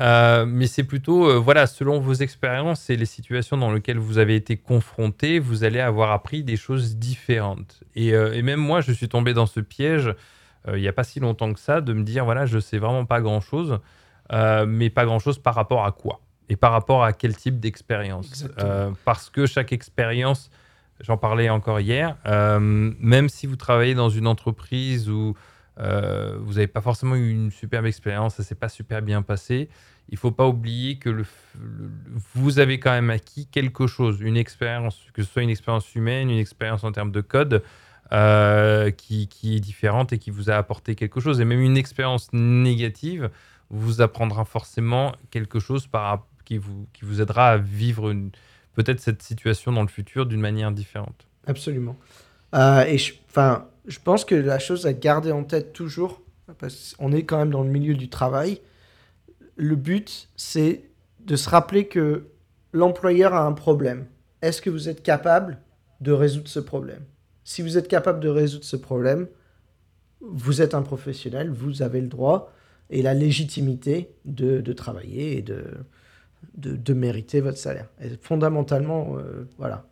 [0.00, 4.18] Euh, mais c'est plutôt, euh, voilà, selon vos expériences et les situations dans lesquelles vous
[4.18, 7.82] avez été confronté, vous allez avoir appris des choses différentes.
[7.94, 10.14] Et, et même moi, je suis tombé dans ce piège
[10.72, 13.04] il n'y a pas si longtemps que ça, de me dire, voilà, je sais vraiment
[13.04, 13.80] pas grand-chose,
[14.32, 18.46] mais pas grand-chose par rapport à quoi et par rapport à quel type d'expérience.
[18.58, 20.50] Euh, parce que chaque expérience,
[21.00, 25.34] j'en parlais encore hier, euh, même si vous travaillez dans une entreprise où
[25.80, 29.68] euh, vous n'avez pas forcément eu une superbe expérience, ça s'est pas super bien passé,
[30.10, 31.24] il faut pas oublier que le,
[32.34, 36.30] vous avez quand même acquis quelque chose, une expérience, que ce soit une expérience humaine,
[36.30, 37.62] une expérience en termes de code,
[38.96, 42.28] qui, qui, est différente et qui vous a apporté quelque chose, et même une expérience
[42.32, 43.28] négative
[43.70, 48.14] vous apprendra forcément quelque chose par, qui vous, qui vous aidera à vivre
[48.74, 51.26] peut-être cette situation dans le futur d'une manière différente.
[51.46, 51.96] Absolument.
[52.54, 53.14] Euh, et je,
[53.86, 56.22] je pense que la chose à garder en tête toujours,
[56.58, 58.60] parce qu'on est quand même dans le milieu du travail,
[59.56, 60.84] le but, c'est
[61.20, 62.26] de se rappeler que
[62.72, 64.06] l'employeur a un problème.
[64.42, 65.58] Est-ce que vous êtes capable
[66.00, 67.04] de résoudre ce problème?
[67.44, 69.28] Si vous êtes capable de résoudre ce problème,
[70.20, 72.52] vous êtes un professionnel, vous avez le droit
[72.90, 75.64] et la légitimité de, de travailler et de,
[76.56, 77.88] de, mériter votre salaire.
[78.00, 79.86] Et fondamentalement, euh, voilà.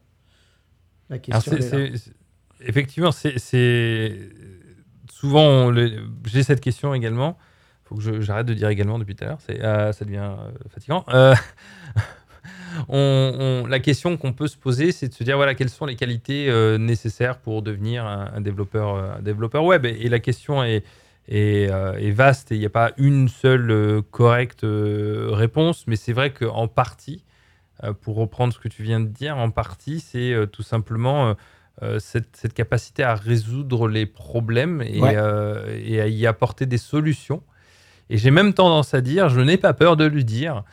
[1.10, 1.52] La question
[2.64, 4.30] Effectivement, c'est
[5.10, 5.74] souvent,
[6.26, 7.36] j'ai cette question également.
[7.84, 9.40] faut que j'arrête de dire également depuis tout à l'heure,
[9.92, 10.30] ça devient
[10.68, 11.04] fatigant.
[12.88, 15.96] on, la question qu'on peut se poser, c'est de se dire voilà, quelles sont les
[15.96, 19.84] qualités nécessaires pour devenir un, développeur, un développeur web?
[19.86, 20.84] Et, la question est,
[21.28, 26.68] est, vaste et il n'y a pas une seule correcte réponse, mais c'est vrai qu'en
[26.68, 27.24] partie,
[28.02, 31.34] pour reprendre ce que tu viens de dire, en partie, c'est tout simplement
[31.82, 37.42] euh, cette, capacité à résoudre les problèmes et, euh, et, à y apporter des solutions.
[38.10, 40.64] Et j'ai même tendance à dire, je n'ai pas peur de lui dire,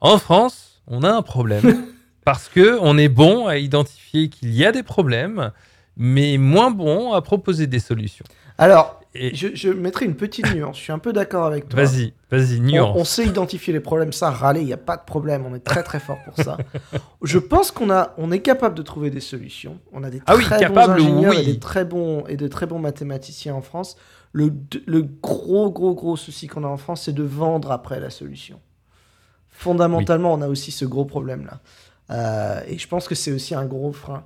[0.00, 1.86] en France, on a un problème
[2.24, 5.50] parce que on est bon à identifier qu'il y a des problèmes,
[5.96, 8.24] mais moins bon à proposer des solutions.
[8.56, 10.76] Alors, je, je, mettrai une petite nuance.
[10.76, 11.84] Je suis un peu d'accord avec toi.
[11.84, 12.96] Vas-y, vas-y, nuance.
[12.96, 15.44] On, sait identifier les problèmes, ça, râler, il n'y a pas de problème.
[15.46, 16.58] On est très très fort pour ça.
[17.22, 19.78] je pense qu'on a, on est capable de trouver des solutions.
[19.92, 22.80] On a des ah très bons ingénieurs et des très bons et de très bons
[22.80, 23.96] mathématiciens en France.
[24.32, 24.52] Le,
[24.86, 28.60] le gros gros gros souci qu'on a en France, c'est de vendre après la solution.
[29.48, 31.60] Fondamentalement, on a aussi ce gros problème là.
[32.10, 34.24] Euh, et je pense que c'est aussi un gros frein.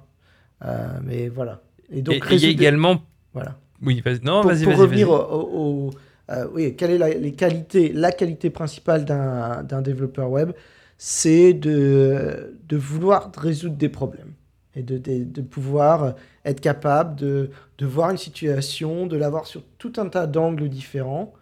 [0.64, 1.61] Euh, mais voilà.
[1.90, 3.03] Et donc, il y a également.
[3.35, 4.64] Voilà oui, non, vas-y, vas-y.
[4.64, 5.91] Pour revenir au,
[6.31, 10.53] euh, oui, quelle est la, les qualités, la qualité principale d'un développeur web,
[10.99, 14.33] c'est de, de vouloir résoudre des problèmes
[14.75, 16.14] et de, de, pouvoir
[16.45, 21.33] être capable de, de, voir une situation, de l'avoir sur tout un tas d'angles différents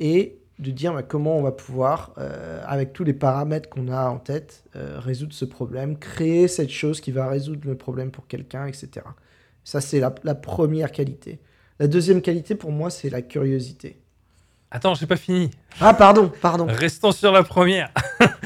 [0.00, 4.08] et de dire bah, comment on va pouvoir, euh, avec tous les paramètres qu'on a
[4.08, 8.26] en tête, euh, résoudre ce problème, créer cette chose qui va résoudre le problème pour
[8.26, 8.88] quelqu'un, etc.
[9.64, 11.40] Ça, c'est la, la, première qualité.
[11.78, 14.00] La deuxième qualité pour moi, c'est la curiosité.
[14.70, 15.50] Attends, j'ai pas fini.
[15.80, 16.66] Ah, pardon, pardon.
[16.68, 17.90] Restons sur la première.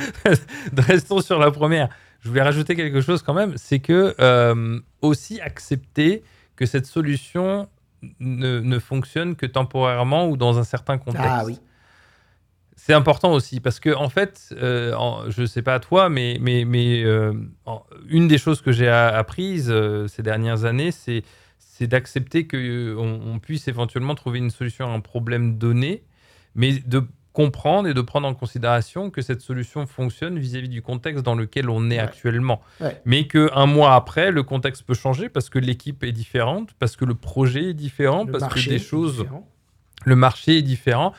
[0.77, 1.89] Restons sur la première.
[2.21, 6.23] Je voulais rajouter quelque chose quand même, c'est que euh, aussi accepter
[6.55, 7.69] que cette solution
[8.21, 11.29] ne, fonctionne que temporairement ou dans un certain contexte.
[11.29, 11.59] Ah oui.
[12.77, 14.93] C'est important aussi parce que en fait, euh,
[15.29, 17.33] je sais pas toi, mais mais mais euh,
[18.09, 21.23] une des choses que j'ai apprises euh, ces dernières années, c'est
[21.73, 26.03] c'est d'accepter qu'on euh, on puisse éventuellement trouver une solution à un problème donné,
[26.55, 31.25] mais de comprendre et de prendre en considération que cette solution fonctionne vis-à-vis du contexte
[31.25, 32.61] dans lequel on est actuellement.
[33.07, 37.07] Mais qu'un mois après, le contexte peut changer parce que l'équipe est différente, parce que
[37.07, 39.25] le projet est différent, parce que des choses...
[40.05, 41.15] Le marché est différent.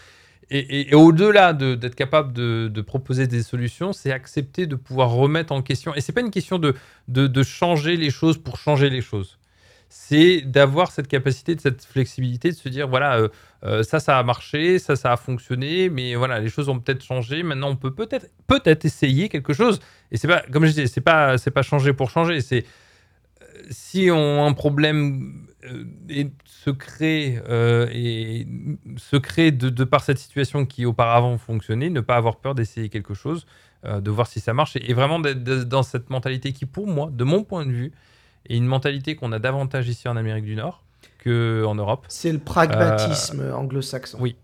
[0.52, 5.96] Et, au-delà d'être capable de, proposer des solutions, c'est accepter de pouvoir remettre en question.
[5.96, 6.76] Et c'est pas une question de,
[7.08, 9.39] de, changer les choses pour changer les choses
[9.96, 13.28] c'est d'avoir cette capacité, cette flexibilité, de se dire voilà, euh,
[13.64, 17.04] euh, ça, ça a marché, ça, ça a fonctionné, mais voilà, les choses ont peut-être
[17.04, 17.44] changé.
[17.44, 19.80] Maintenant, on peut peut-être peut-être essayer quelque chose.
[20.12, 22.42] Et c'est pas, comme je disais, c'est pas pas changer pour changer.
[22.42, 22.66] C'est
[23.44, 25.46] euh, si on a un problème
[26.10, 27.40] et se crée
[27.94, 28.46] et
[29.52, 33.46] de, par cette situation qui auparavant fonctionnait, ne pas avoir peur d'essayer quelque chose,
[33.86, 37.24] de voir si ça marche, et vraiment d'être dans cette mentalité qui, pour moi, de
[37.24, 37.92] mon point de vue,
[38.48, 40.84] et une mentalité qu'on a davantage ici en Amérique du Nord
[41.24, 42.06] qu'en Europe.
[42.10, 44.18] C'est le pragmatisme euh, anglo-saxon.
[44.20, 44.36] Oui.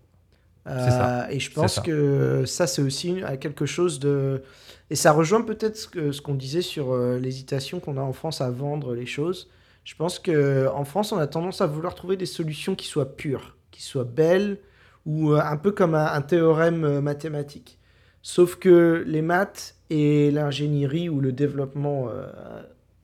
[0.66, 1.32] Euh, ça.
[1.32, 4.42] Et je pense que ça, c'est aussi quelque chose de.
[4.90, 8.50] Et ça rejoint peut-être ce qu'on disait sur euh, l'hésitation qu'on a en France à
[8.50, 9.48] vendre les choses.
[9.84, 13.56] Je pense qu'en France, on a tendance à vouloir trouver des solutions qui soient pures,
[13.70, 14.58] qui soient belles,
[15.06, 17.78] ou un peu comme un théorème mathématique.
[18.22, 22.10] Sauf que les maths et l'ingénierie ou le développement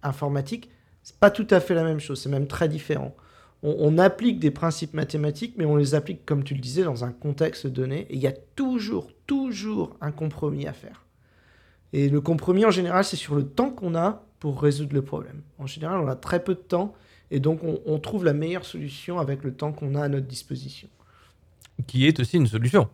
[0.03, 0.71] informatique,
[1.07, 3.14] c'est pas tout à fait la même chose, c'est même très différent.
[3.62, 7.12] On, applique des principes mathématiques, mais on les applique, comme tu le disais, dans un
[7.12, 8.09] contexte donné.
[8.11, 11.05] Et il y a toujours, toujours un compromis à faire.
[11.92, 15.42] Et le compromis, en général, c'est sur le temps qu'on a pour résoudre le problème.
[15.59, 16.92] En général, on a très peu de temps,
[17.31, 20.27] et donc on, on trouve la meilleure solution avec le temps qu'on a à notre
[20.27, 20.88] disposition.
[21.87, 22.88] Qui est aussi une solution.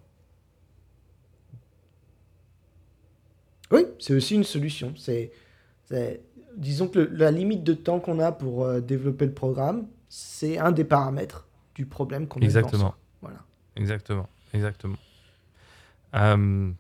[3.71, 4.93] Oui, c'est aussi une solution.
[4.97, 5.33] C'est
[6.57, 10.73] disons que la limite de temps qu'on a pour euh, développer le programme, c'est un
[10.73, 12.45] des paramètres du problème qu'on a.
[12.45, 12.95] Exactement.
[13.21, 13.39] Voilà.
[13.77, 14.29] Exactement.
[14.53, 14.97] Exactement.
[16.15, 16.71] Euh,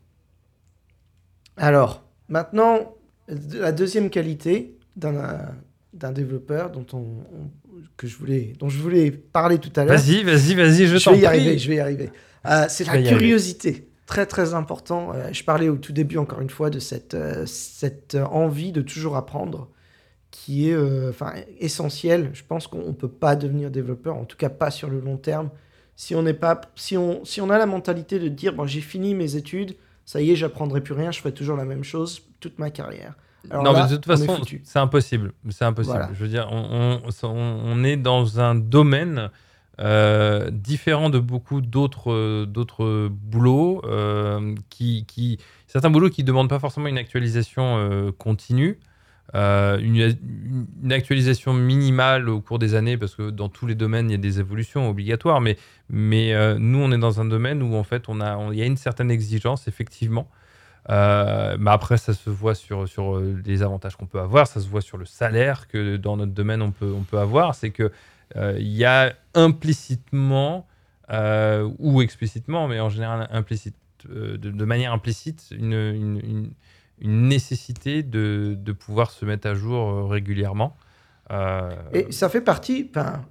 [1.57, 2.95] Alors, maintenant,
[3.29, 7.05] la deuxième qualité d'un développeur dont on,
[7.97, 9.97] que je voulais, dont je voulais parler tout à l'heure.
[9.97, 12.11] Vas-y, vas-y, vas-y, je, je vais y arriver, je vais y arriver.
[12.45, 15.12] Euh, c'est la curiosité très très important.
[15.15, 18.83] Euh, je parlais au tout début encore une fois de cette, euh, cette envie de
[18.83, 19.69] toujours apprendre
[20.31, 22.31] qui est euh, enfin essentielle.
[22.33, 25.17] Je pense qu'on ne peut pas devenir développeur, en tout cas pas sur le long
[25.17, 25.51] terme,
[25.95, 28.81] si on n'est pas si on si on a la mentalité de dire bon j'ai
[28.81, 32.23] fini mes études, ça y est, j'apprendrai plus rien, je ferai toujours la même chose
[32.41, 33.15] toute ma carrière.
[33.53, 35.33] non, mais de toute façon, c'est impossible.
[35.51, 36.09] C'est impossible.
[36.15, 39.31] Je veux dire, on, on, on, est dans un domaine
[39.79, 43.83] différent de beaucoup d'autres d'autres boulots,
[44.69, 48.79] qui, qui, certains boulots qui demandent pas forcément une actualisation continue.
[49.35, 54.13] Euh, une, actualisation minimale au cours des années, parce que dans tous les domaines, il
[54.13, 55.57] y a des évolutions obligatoires, mais,
[55.89, 58.63] mais euh, nous, on est dans un domaine où en fait, on a, il y
[58.63, 60.29] a une certaine exigence, effectivement.
[60.91, 64.69] Euh, mais après, ça se voit sur, sur les avantages qu'on peut avoir, ça se
[64.69, 67.55] voit sur le salaire que dans notre domaine, on peut, on peut avoir.
[67.55, 67.91] C'est qu'il
[68.37, 70.66] il y a implicitement,
[71.79, 73.77] ou explicitement, mais en général implicite,
[74.09, 76.53] de, de, manière implicite, une,
[77.03, 80.77] une nécessité de, de, pouvoir se mettre à jour euh, régulièrement.
[81.33, 83.25] Euh, Et ça fait partie, enfin,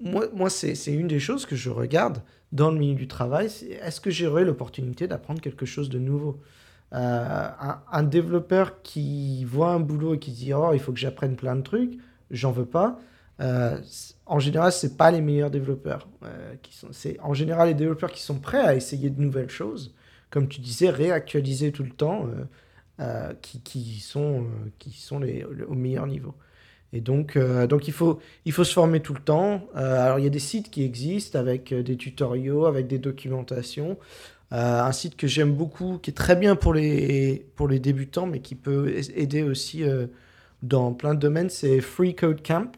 [0.00, 3.46] moi, moi c'est une des choses que je regarde dans le milieu du travail,
[3.82, 6.40] est-ce que j'aurai l'opportunité d'apprendre quelque chose de nouveau?
[6.94, 7.48] Euh,
[7.90, 11.56] un, développeur qui voit un boulot et qui dit oh il faut que j'apprenne plein
[11.56, 11.98] de trucs,
[12.30, 12.98] j'en veux pas.
[13.38, 16.08] En général, c'est pas les meilleurs développeurs.
[16.62, 19.94] qui sont, c'est en général les développeurs qui sont prêts à essayer de nouvelles choses.
[20.30, 22.26] Comme tu disais, réactualiser tout le temps.
[22.98, 26.34] Euh, qui, qui, sont, euh, qui sont les, au meilleur niveau.
[26.94, 29.68] Et donc, euh, donc il, faut, il faut se former tout le temps.
[29.74, 33.98] alors, il y a des sites qui existent avec des tutoriaux, avec des documentations.
[34.50, 38.40] un site que j'aime beaucoup, qui est très bien pour les, pour les débutants, mais
[38.40, 39.84] qui peut aider aussi
[40.62, 42.72] dans plein de domaines, c'est Free Code Camp,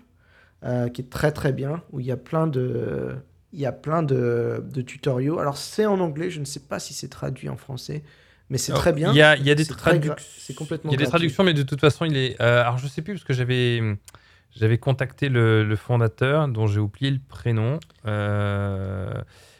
[0.63, 3.15] qui est très très bien, où il y a plein de,
[3.53, 5.39] il y a plein de, de tutoriaux.
[5.39, 8.03] Alors, c'est en anglais, je ne sais pas si c'est traduit en français
[8.51, 9.13] mais c'est très bien.
[9.13, 10.15] Il y a, y a des traductions.
[10.39, 10.91] C'est complètement.
[10.91, 12.41] Il y a des traductions, mais de toute façon, il est.
[12.41, 13.83] Euh, alors, je sais plus parce que j'avais
[14.57, 17.79] j'avais contacté le, le, fondateur, dont j'ai oublié le prénom.
[18.07, 19.13] Euh,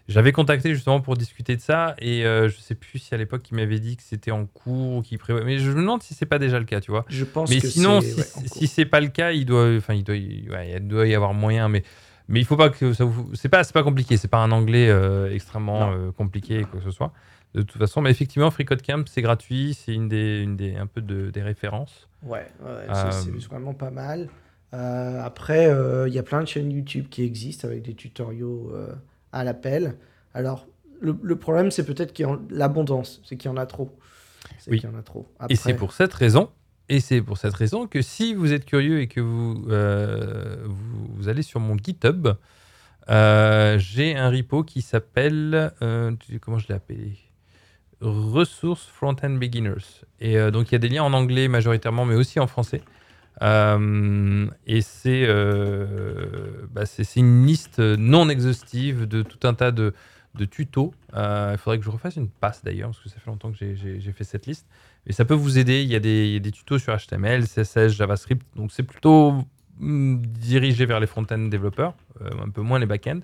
[0.09, 3.49] j'avais contacté justement pour discuter de ça, et euh, je sais plus si à l'époque
[3.51, 5.45] il m'avait dit que c'était en cours ou qu'il prévoit.
[5.45, 7.05] Mais je me demande si c'est pas déjà le cas, tu vois.
[7.09, 7.51] Je pense.
[7.51, 8.15] Mais sinon, si,
[8.47, 11.35] si c'est pas le cas, il doit, enfin, il doit, ouais, il doit y avoir
[11.35, 11.83] moyen, mais.
[12.31, 13.31] Mais il faut pas que ça vous.
[13.33, 14.19] C'est pas, pas compliqué.
[14.19, 14.95] C'est pas un anglais
[15.33, 17.11] extrêmement compliqué quoi que ce soit
[17.55, 18.01] de toute façon.
[18.01, 22.09] Mais effectivement, FreeCodeCamp, c'est gratuit, c'est une des, une des, un peu de, des références.
[22.23, 22.47] Ouais,
[22.93, 24.29] c'est euh, vraiment pas mal.
[24.75, 28.73] Euh, après, euh, il y a plein de chaînes YouTube qui existent avec des tutoriaux
[29.33, 29.97] à l'appel.
[30.35, 30.67] Alors,
[31.01, 33.97] le, problème, c'est peut-être qu'il y a l'abondance, c'est qu'il y en a trop.
[34.67, 34.81] Oui.
[34.83, 35.27] y en a trop.
[35.49, 36.51] Et c'est pour cette raison.
[36.89, 41.29] Et c'est pour cette raison que si vous êtes curieux et que vous, vous, vous,
[41.29, 42.29] allez sur mon GitHub,
[43.09, 45.73] j'ai un repo qui s'appelle.
[46.41, 47.17] comment je l'ai appelé?
[48.01, 50.05] Ressources front-end beginners.
[50.21, 52.81] Et euh, donc il y a des liens en anglais majoritairement, mais aussi en français.
[53.43, 59.95] Euh, et euh, bah, c'est une liste non exhaustive de tout un tas de,
[60.51, 60.95] tutos.
[61.15, 64.13] il faudrait que je refasse une passe d'ailleurs, parce que ça fait longtemps que j'ai
[64.13, 64.67] fait cette liste.
[65.07, 65.83] Mais ça peut vous aider.
[65.83, 68.47] Il y a des, des tutos sur HTML, CSS, JavaScript.
[68.57, 69.35] Donc c'est plutôt
[69.79, 73.21] mm, dirigé vers les front-end développeurs, un peu moins les back-end.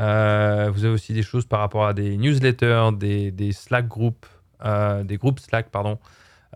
[0.00, 4.26] Euh, vous avez aussi des choses par rapport à des newsletters, des, Slack groups,
[4.64, 5.98] euh, des groupes Slack, pardon,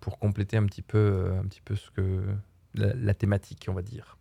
[0.00, 2.22] pour compléter un petit peu, un petit peu ce que,
[2.74, 4.16] la thématique, on va dire.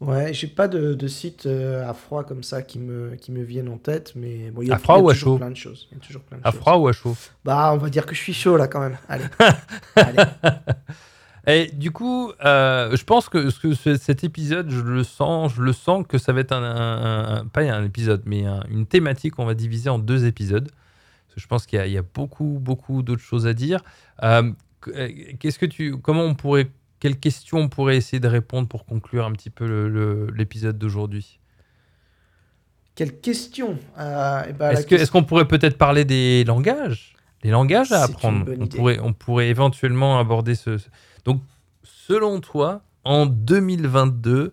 [0.00, 3.42] Ouais, j'ai pas de, de site euh, à froid comme ça qui me, qui me
[3.42, 5.14] viennent en tête, mais bon, il y a, À froid il y a ou à
[5.14, 5.88] toujours chaud plein de choses.
[5.90, 6.60] Il y a toujours plein de À choses.
[6.60, 7.16] froid ou à chaud?
[7.44, 8.98] Bah, on va dire que je suis chaud là quand même.
[9.08, 9.24] Allez.
[9.96, 10.22] Allez.
[11.48, 15.62] Et du coup, euh, je pense que, que ce- cet épisode, je le sens, je
[15.62, 18.84] le sens que ça va être un, un- un- pas un épisode, mais un- une
[18.84, 20.68] thématique qu'on va diviser en deux épisodes.
[20.68, 23.54] Parce que je pense qu'il y, a- il y a beaucoup, beaucoup d'autres choses à
[23.54, 23.80] dire.
[24.22, 24.50] Euh,
[25.40, 26.68] Qu'est-ce que tu, comment on pourrait,
[27.00, 31.38] quelles questions on pourrait essayer de répondre pour conclure un petit peu l'épisode d'aujourd'hui?
[32.94, 37.14] Quelle question Euh, eh ben, Est-ce qu'on pourrait peut-être parler des langages?
[37.42, 38.46] Les langages à apprendre.
[38.58, 40.78] On pourrait, on pourrait éventuellement aborder ce.
[40.78, 40.88] ce-
[41.24, 41.42] Donc,
[41.84, 44.52] selon toi, en 2022,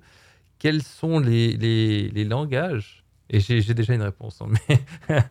[0.59, 4.79] quels sont les, les, les langages Et j'ai déjà une réponse, hein, mais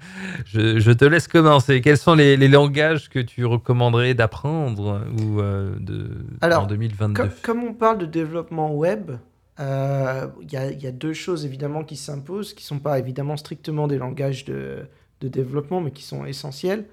[0.47, 1.81] je, je te laisse commencer.
[1.83, 7.15] Quels sont les, les langages que tu recommanderais d'apprendre ou euh, de, Alors, en 2022
[7.15, 9.13] Comme, comme on parle de développement web,
[9.61, 12.79] euh, il y, a, il y a deux choses évidemment qui s'imposent, qui ne sont
[12.79, 14.87] pas évidemment strictement des langages de,
[15.21, 16.87] de développement, mais qui sont essentiels.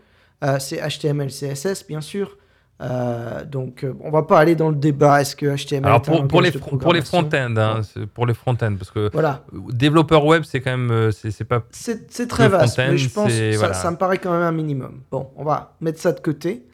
[0.43, 2.37] Euh, c'est HTML, CSS, bien sûr.
[2.81, 5.21] Euh, donc, euh, on va pas aller dans le débat.
[5.21, 7.81] Est-ce que HTML Alors, est un pour, les, de pour les front-end, hein,
[8.13, 12.27] pour les front-end, parce que Voilà, développeur web, c'est quand même, euh, c'est pas c'est
[12.27, 13.73] très vaste, mais je pense que ça, voilà.
[13.73, 15.01] ça me paraît quand même un minimum.
[15.11, 16.65] Bon, on va mettre ça de côté.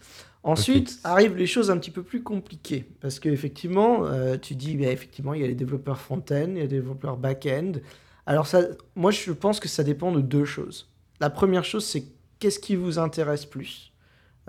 [0.43, 2.87] Ensuite arrivent les choses un petit peu plus compliquées.
[3.01, 4.03] Parce qu'effectivement,
[4.41, 7.17] tu dis, bah, effectivement, il y a les développeurs front-end, il y a les développeurs
[7.17, 7.73] back-end.
[8.27, 8.61] Alors, ça,
[8.95, 10.89] moi, je pense que ça dépend de deux choses.
[11.19, 12.03] La première chose, c'est
[12.39, 13.93] qu'est-ce qui vous intéresse plus,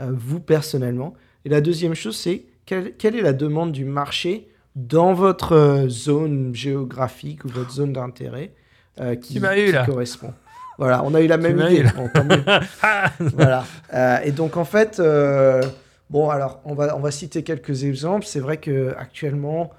[0.01, 1.15] euh, vous personnellement.
[1.47, 5.89] Et la deuxième chose, c'est quelle, quelle est la demande du marché dans votre euh,
[5.89, 8.51] zone géographique ou votre zone d'intérêt
[9.01, 10.35] euh, qui, qui correspond?
[10.77, 11.85] Voilà, on a eu la même idée.
[11.95, 12.43] Bon, mieux.
[13.37, 13.65] voilà.
[13.95, 15.63] Euh, et donc en fait, euh,
[16.11, 18.27] bon alors on va on va citer quelques exemples.
[18.27, 19.71] C'est vrai que actuellement,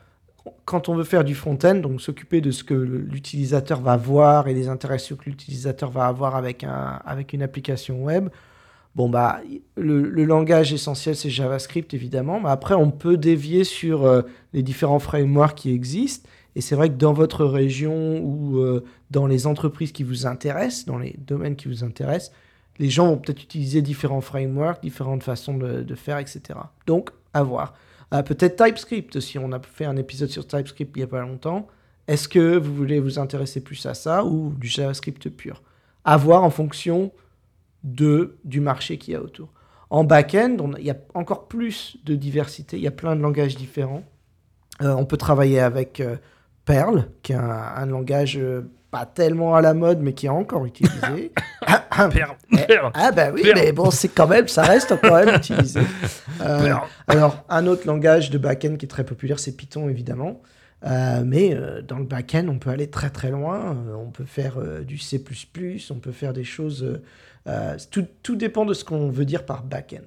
[0.64, 4.54] quand on veut faire du front-end, donc s'occuper de ce que l'utilisateur va voir et
[4.54, 8.30] les interaction que l'utilisateur va avoir avec un avec une application web.
[8.98, 9.42] Bon bah
[9.76, 14.24] le, langage essentiel c'est JavaScript évidemment, mais après on peut dévier sur euh,
[14.54, 16.28] les différents frameworks qui existent.
[16.56, 20.86] Et c'est vrai que dans votre région ou euh, dans les entreprises qui vous intéressent,
[20.86, 22.32] dans les domaines qui vous intéressent,
[22.80, 26.42] les gens vont peut-être utiliser différents frameworks, différentes façons de, faire, etc.
[26.88, 27.76] Donc, à voir.
[28.16, 29.38] Euh, peut-être TypeScript aussi.
[29.38, 31.68] On a fait un épisode sur TypeScript il n'y a pas longtemps.
[32.08, 35.62] Est-ce que vous voulez vous intéresser plus à ça ou du JavaScript pur?
[36.04, 37.12] À voir en fonction
[37.88, 39.50] de, du marché qu'il y a autour.
[39.90, 42.78] En back-end, il y a encore plus de diversité.
[42.78, 44.04] Il y a plein de langages différents.
[44.82, 46.18] Euh, on peut travailler avec euh,
[46.66, 50.30] Perl, qui est un, un langage euh, pas tellement à la mode, mais qui est
[50.30, 51.32] encore utilisé.
[52.12, 52.92] Perle, Eh, perle.
[52.94, 53.56] Ah bah oui, Perl.
[53.60, 55.82] mais bon, c'est quand même, ça reste quand même utilisé.
[56.38, 56.82] Perl.
[57.08, 60.42] alors, un autre langage de back-end qui est très populaire, c'est Python, évidemment.
[60.86, 63.76] Euh, mais euh, dans le back-end, on peut aller très très loin.
[63.76, 65.22] Euh, on peut faire du C++,
[65.90, 67.00] on peut faire des choses...
[67.92, 70.06] tout, tout dépend de ce qu'on veut dire par back-end.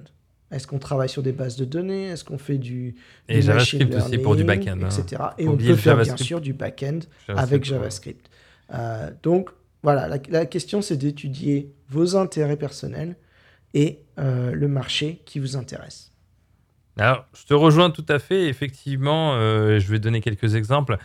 [0.51, 2.07] Est-ce qu'on travaille sur des bases de données?
[2.07, 2.95] Est-ce qu'on fait du,
[3.29, 4.77] Et du JavaScript machine aussi pour du back-end.
[4.83, 4.89] hein.
[4.89, 5.23] etc.
[5.37, 6.27] Et Faut on peut faire bien JavaScript.
[6.27, 7.63] sûr du back-end JavaScript, avec.
[7.65, 8.29] JavaScript.
[9.23, 9.49] Donc
[9.83, 13.15] voilà, la, la question c'est d'étudier vos intérêts personnels
[13.73, 16.10] et le marché qui vous intéresse.
[16.97, 18.47] Alors, je te rejoins tout à fait.
[18.47, 20.97] Effectivement, euh, je vais donner quelques exemples.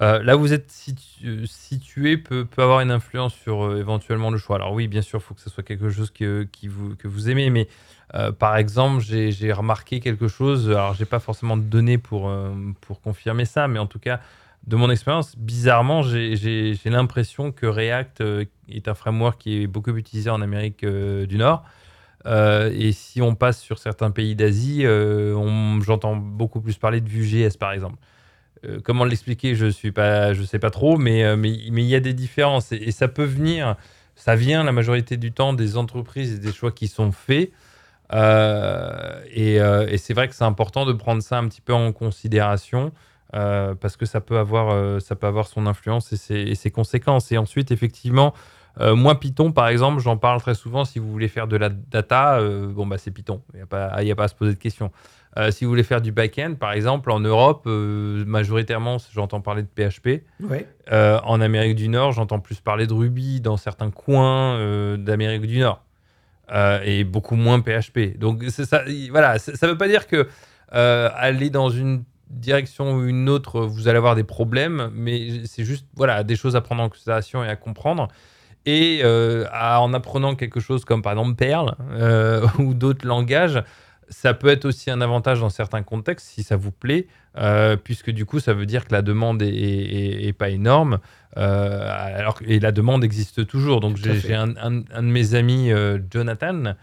[0.00, 0.74] Euh, là vous êtes
[1.24, 4.56] euh, situé peut, avoir une influence sur euh, éventuellement le choix.
[4.56, 7.30] Alors oui, bien sûr, il faut que ce soit quelque chose que, vous, que vous
[7.30, 7.68] aimez, mais
[8.38, 12.32] par exemple, j'ai remarqué quelque chose, alors j'ai pas forcément de données pour,
[12.80, 14.20] pour confirmer ça, mais en tout cas,
[14.68, 18.22] de mon expérience, bizarrement, j'ai l'impression que React
[18.68, 21.64] est un framework qui est beaucoup utilisé en Amérique du Nord.
[22.26, 27.08] Euh, et si on passe sur certains pays d'Asie, euh, j'entends beaucoup plus parler de
[27.08, 27.96] Vue.js par exemple.
[28.64, 29.54] Euh, comment l'expliquer?
[29.54, 32.72] Je suis pas, je sais pas trop, mais euh, mais il y a des différences
[32.72, 33.76] et, ça peut venir,
[34.16, 37.52] ça vient la majorité du temps des entreprises et des choix qui sont faits.
[38.12, 39.58] Et
[39.98, 42.92] c'est vrai que c'est important de prendre ça un petit peu en considération
[43.32, 47.32] parce que ça peut avoir ça peut avoir son influence et ses conséquences.
[47.32, 48.32] Et ensuite, effectivement,
[48.80, 50.84] euh, moi, Python, par exemple, j'en parle très souvent.
[50.84, 53.40] Si vous voulez faire de la data, euh, bon, bah, c'est Python.
[53.52, 54.90] Il n'y a, pas- y a pas à se poser de questions.
[55.36, 59.68] Euh, si vous voulez faire du back-end, par exemple, en Europe, majoritairement, j'entends parler de
[59.68, 60.22] PHP.
[60.40, 60.66] Ouais.
[60.90, 65.82] En Amérique du Nord, j'entends plus parler de Ruby dans certains coins d'Amérique du Nord.
[66.84, 68.16] Et beaucoup moins PHP.
[68.18, 70.28] Donc, ça, voilà, ça ne veut pas dire que
[70.70, 75.86] aller dans une direction ou une autre, vous allez avoir des problèmes, mais c'est juste
[75.94, 78.08] voilà, des choses à prendre en considération et à comprendre.
[78.66, 83.62] Et euh, à- en apprenant quelque chose comme par exemple Perl euh, ou d'autres langages,
[84.10, 87.06] Ça peut être aussi un avantage dans certains contextes si ça vous plaît,
[87.36, 90.98] euh, puisque du coup, ça veut dire que la demande est, pas énorme.
[91.36, 93.80] Alors, et la demande existe toujours.
[93.80, 95.70] Donc, j'ai un, de mes amis,
[96.12, 96.74] Jonathan,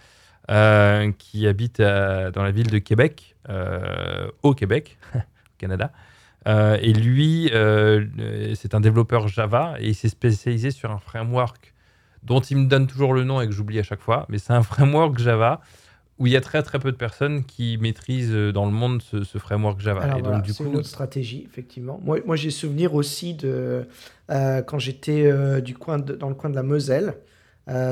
[1.18, 3.36] qui habite dans la ville de Québec,
[4.42, 5.92] au Québec, au Canada.
[6.48, 7.52] et lui,
[8.56, 11.70] c'est un développeur Java et il s'est spécialisé sur un framework
[12.24, 14.26] dont il me donne toujours le nom et que j'oublie à chaque fois.
[14.30, 15.61] Mais c'est un framework Java
[16.22, 19.01] où il y a très très peu de personnes qui maîtrisent euh, dans le monde
[19.01, 20.01] ce, framework Java.
[20.45, 21.99] c'est une autre stratégie, effectivement.
[22.03, 23.88] Moi, moi j'ai souvenir aussi de
[24.30, 27.15] euh, quand j'étais euh, du coin dans le coin de la Moselle,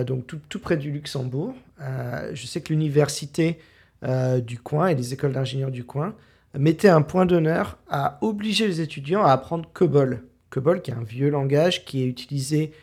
[0.05, 1.55] donc tout, tout, près du Luxembourg.
[2.34, 3.59] je sais que l'université
[4.03, 6.15] du coin et les écoles d'ingénieurs du coin
[6.57, 10.21] mettaient un point d'honneur à obliger les étudiants à apprendre COBOL.
[10.49, 12.73] COBOL, qui est un vieux langage qui est utilisé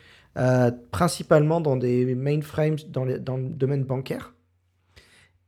[0.91, 4.33] principalement dans des mainframes dans, dans le domaine bancaire.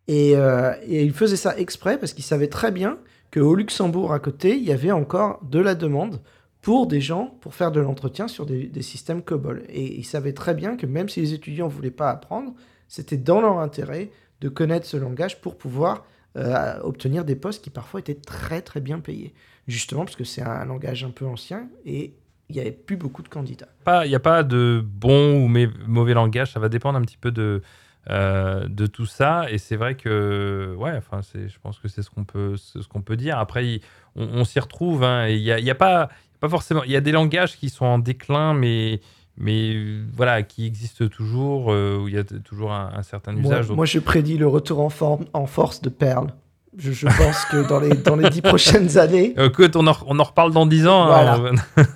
[0.09, 2.97] Euh, et, il faisait ça exprès parce qu'il savait très bien
[3.31, 6.21] qu'au Luxembourg, à côté, il y avait encore de la demande
[6.61, 9.63] pour des gens pour faire de l'entretien sur des, systèmes COBOL.
[9.69, 12.53] Et il savait très bien que même si les étudiants ne voulaient pas apprendre,
[12.87, 14.09] c'était dans leur intérêt
[14.41, 16.05] de connaître ce langage pour pouvoir
[16.37, 19.33] euh, obtenir des postes qui parfois étaient très très bien payés.
[19.67, 22.13] Justement parce que c'est un langage un peu ancien et
[22.49, 23.67] il n'y avait plus beaucoup de candidats.
[24.03, 25.47] Il n'y a pas de bon ou
[25.87, 27.61] mauvais langage, ça va dépendre un petit peu de,
[28.09, 29.45] euh, de tout ça.
[29.51, 33.01] Et c'est vrai que, ouais, enfin, je pense que c'est ce qu'on peut, ce qu'on
[33.01, 33.37] peut dire.
[33.37, 33.81] Après,
[34.15, 35.03] on, s'y retrouve.
[35.03, 36.83] Hein, il n'y a, y a, pas, pas forcément.
[36.83, 38.99] Il y a des langages qui sont en déclin, mais
[39.39, 39.73] mais
[40.13, 43.69] voilà, qui existent toujours, euh, où il y a toujours un, certain usage.
[43.69, 46.33] Moi, je prédis le retour en, forme, en force de Perle.
[46.79, 49.35] Je, je pense que dans les, dans les dix prochaines années.
[49.37, 51.11] Écoute, on en, on en reparle dans dix ans.
[51.11, 51.51] Hein,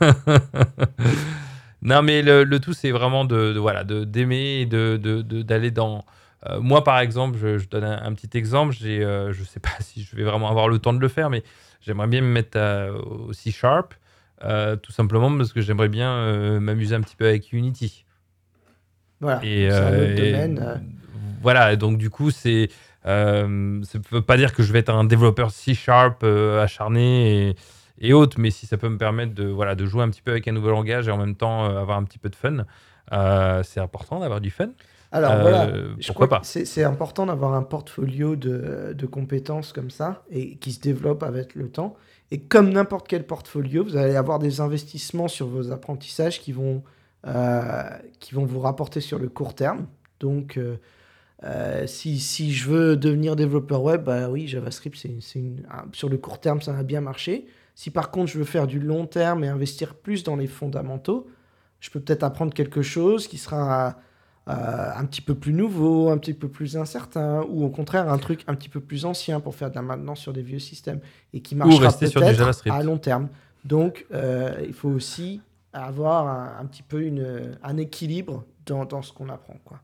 [1.83, 4.97] Non, mais le, tout, c'est vraiment de, voilà, de d'aimer et de,
[5.41, 6.05] d'aller dans.
[6.49, 8.73] Euh, moi, par exemple, je, donne un, petit exemple.
[8.73, 11.29] J'ai, euh, je sais pas si je vais vraiment avoir le temps de le faire,
[11.29, 11.43] mais
[11.81, 12.57] j'aimerais bien me mettre
[13.05, 13.93] au C Sharp,
[14.43, 18.05] euh, tout simplement parce que j'aimerais bien m'amuser un petit peu avec Unity.
[19.19, 19.41] Voilà.
[19.41, 20.81] c'est un autre domaine.
[21.41, 22.69] Voilà, donc du coup, c'est.
[23.03, 27.55] Ça ne veut pas dire que je vais être un développeur C Sharp acharné et
[27.99, 28.39] et autres.
[28.39, 30.51] Mais si ça peut me permettre de, voilà, de jouer un petit peu avec un
[30.51, 32.65] nouveau langage et en même temps euh, avoir un petit peu de fun,
[33.11, 34.69] euh, c'est important d'avoir du fun.
[35.11, 36.41] Alors voilà, euh, pourquoi pas?
[36.43, 41.53] C'est important d'avoir un portfolio de, de, compétences comme ça et qui se développe avec
[41.53, 41.95] le temps.
[42.31, 46.81] Et comme n'importe quel portfolio, vous allez avoir des investissements sur vos apprentissages qui vont,
[48.19, 49.85] qui vont vous rapporter sur le court terme.
[50.19, 50.59] Donc,
[51.85, 55.11] si, si, je veux devenir développeur web, bah oui, JavaScript, c'est
[55.91, 57.47] sur le court terme, ça a bien marché.
[57.75, 61.27] Si par contre je veux faire du long terme et investir plus dans les fondamentaux,
[61.79, 63.97] je peux peut-être apprendre quelque chose qui sera
[64.47, 68.17] euh, un petit peu plus nouveau, un petit peu plus incertain, ou au contraire un
[68.17, 70.99] truc un petit peu plus ancien pour faire de la maintenance sur des vieux systèmes
[71.33, 73.29] et qui marchera peut-être à long terme.
[73.65, 75.41] Donc euh, il faut aussi
[75.71, 79.55] avoir un, petit peu une, un équilibre dans, dans ce qu'on apprend.
[79.65, 79.79] Quoi.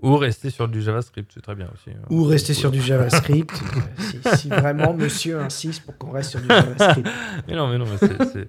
[0.00, 1.90] Ou rester sur du JavaScript, c'est très bien aussi.
[1.90, 2.06] Hein.
[2.10, 3.52] Ou rester sur du JavaScript,
[4.26, 7.08] euh, si, vraiment monsieur insiste pour qu'on reste sur du JavaScript.
[7.48, 8.48] mais non, mais non, mais c'est.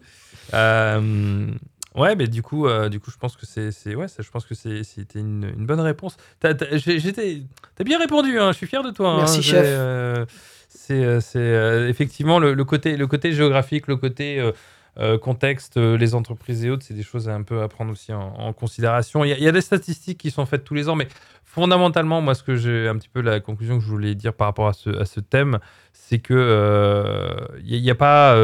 [0.53, 1.47] Euh,
[1.95, 4.53] ouais, mais du coup, euh, du coup, je pense que c'est, ouais, je pense que
[4.53, 6.17] c'était une, une, bonne réponse.
[6.39, 7.41] T'as, j'étais,
[7.75, 8.39] t'as bien répondu.
[8.39, 9.13] Hein, je suis fier de toi.
[9.13, 10.27] Hein, Merci chef.
[10.67, 14.51] c'est, c'est effectivement le, le, côté, le côté géographique, le côté
[14.99, 17.91] euh, contexte, euh, les entreprises et autres, c'est des choses à un peu à prendre
[17.91, 19.23] aussi en, considération.
[19.23, 21.07] Il y, a, des statistiques qui sont faites tous les ans, mais
[21.49, 24.47] fondamentalement, moi, ce que j'ai un petit peu la conclusion que je voulais dire par
[24.47, 25.57] rapport à ce, thème,
[25.93, 28.35] c'est que il euh, n'y a, pas.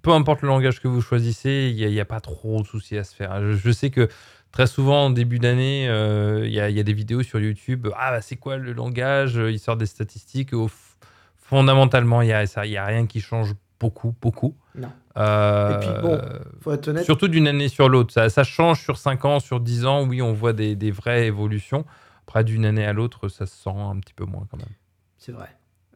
[0.00, 3.02] peu importe le langage que vous choisissez, il n'y a, pas trop de soucis à
[3.02, 3.52] se faire.
[3.52, 4.08] Je, sais que
[4.52, 7.88] très souvent en début d'année, il y, a des vidéos sur YouTube.
[7.96, 9.34] Ah, bah, c'est quoi le langage?
[9.34, 10.52] Il sort des statistiques.
[11.36, 14.56] fondamentalement, il n'y a, a rien qui change beaucoup, beaucoup.
[14.74, 14.90] Non.
[15.16, 16.20] Euh, et puis bon,
[16.60, 17.04] faut être honnête.
[17.04, 18.12] Surtout d'une année sur l'autre.
[18.12, 20.06] Ça, ça, change sur 5 ans, sur 10 ans.
[20.06, 21.84] Oui, on voit des, des vraies évolutions.
[22.26, 24.66] Après, d'une année à l'autre, ça se sent un petit peu moins quand même.
[25.18, 25.48] C'est vrai.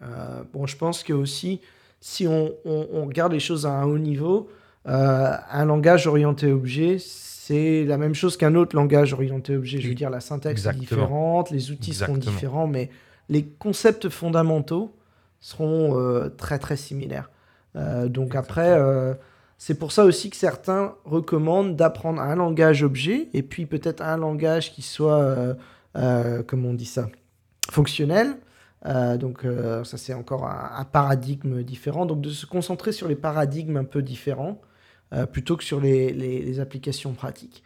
[0.03, 1.61] Euh, bon, je pense que aussi,
[2.01, 4.49] si on, on, regarde les choses à un haut niveau,
[4.87, 9.81] euh, un langage orienté objet, c'est la même chose qu'un autre langage orienté objet.
[9.81, 12.91] Je veux dire, la syntaxe est différente, les outils seront différents, mais
[13.29, 14.95] les concepts fondamentaux
[15.41, 17.31] seront très très similaires.
[17.79, 19.15] Euh, donc après, euh,
[19.57, 24.17] c'est pour ça aussi que certains recommandent d'apprendre un langage objet et puis peut-être un
[24.17, 25.57] langage qui soit,
[25.97, 27.09] euh, comment on dit ça,
[27.71, 28.37] fonctionnel.
[28.85, 29.45] donc
[29.85, 32.07] ça c'est encore un, paradigme différent.
[32.07, 34.61] Donc de se concentrer sur les paradigmes un peu différents
[35.33, 37.63] plutôt que sur les, les, applications pratiques.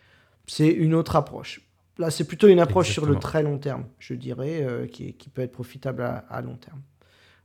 [0.46, 1.60] C'est une autre approche.
[1.98, 5.42] Là, c'est plutôt une approche sur le très long terme, je dirais, qui, qui peut
[5.42, 6.80] être profitable à, à long terme.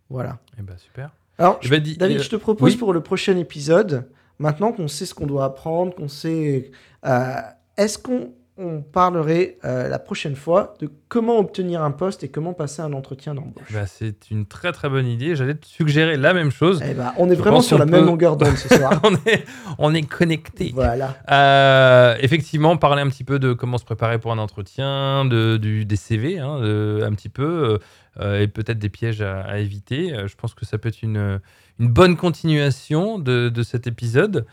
[0.10, 0.40] Voilà.
[0.58, 1.12] Eh ben, super.
[1.38, 2.78] Alors, David, euh, je te propose oui.
[2.78, 4.10] pour le prochain épisode,
[4.40, 6.72] maintenant qu'on sait ce qu'on doit apprendre, qu'on sait...
[7.06, 7.36] euh,
[7.78, 12.54] Est-ce qu'on on parlerait euh, la prochaine fois de comment obtenir un poste et comment
[12.54, 15.36] passer un entretien d'embauche Bah, c'est une très très bonne idée.
[15.36, 16.82] J'allais te suggérer la même chose.
[16.84, 19.00] Eh ben, on est Je vraiment sur la même longueur d'onde ce soir.
[19.04, 19.46] on est,
[19.78, 20.72] on est connecté.
[20.74, 21.16] voilà.
[21.30, 25.86] Euh, effectivement, parler un petit peu de comment se préparer pour un entretien, de, du,
[25.86, 27.78] des CV, hein, de- un petit peu,
[28.20, 30.16] euh, et peut-être des pièges à, à éviter.
[30.26, 31.40] Je pense que ça peut être une,
[31.80, 34.46] une bonne continuation de, de cet épisode.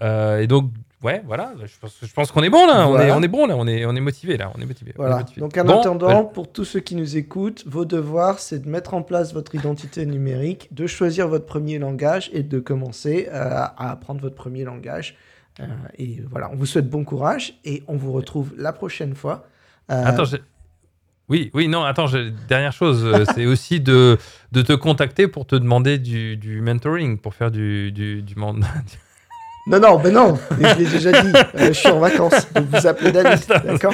[0.00, 0.70] Euh, et donc,
[1.02, 2.88] ouais, voilà, je pense, je pense qu'on est bon là.
[2.88, 4.50] On, est, on est bon là, on est, on est motivé là.
[4.56, 4.90] On est motivé.
[4.90, 5.18] est Voilà.
[5.18, 5.40] motivé.
[5.40, 8.68] Donc en Bon, attendant, bah, pour tous ceux qui nous écoutent, vos devoirs, c'est de
[8.68, 13.32] mettre en place votre identité numérique, de choisir votre premier langage et de commencer euh,
[13.32, 15.16] à apprendre votre premier langage.
[15.60, 15.66] Euh,
[15.98, 19.46] et voilà, on vous souhaite bon courage et on vous retrouve la prochaine fois.
[19.90, 20.42] Euh, Attends, j'ai-
[21.28, 22.06] oui, oui, non, attends,
[22.48, 24.16] dernière chose, euh, c'est aussi de,
[24.52, 28.34] de te contacter pour te demander du, du mentoring, pour faire du, du, du
[29.68, 32.86] Non, non, ben non, je l'ai déjà dit, euh, je suis en vacances, donc vous
[32.86, 33.92] appelez David, d'accord?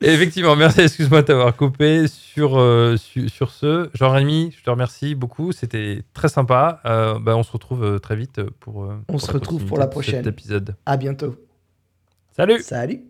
[0.00, 3.88] Effectivement, merci, excuse-moi de t'avoir coupé sur, euh, su- sur ce.
[3.94, 6.80] Jean-Rémi, je te remercie beaucoup, c'était très sympa.
[6.84, 8.76] Euh, bah, on se retrouve très vite pour.
[8.78, 10.22] On pour se la retrouve pour la prochaine.
[10.24, 10.74] Cet épisode.
[10.84, 11.36] À bientôt.
[12.36, 13.04] Salut Salut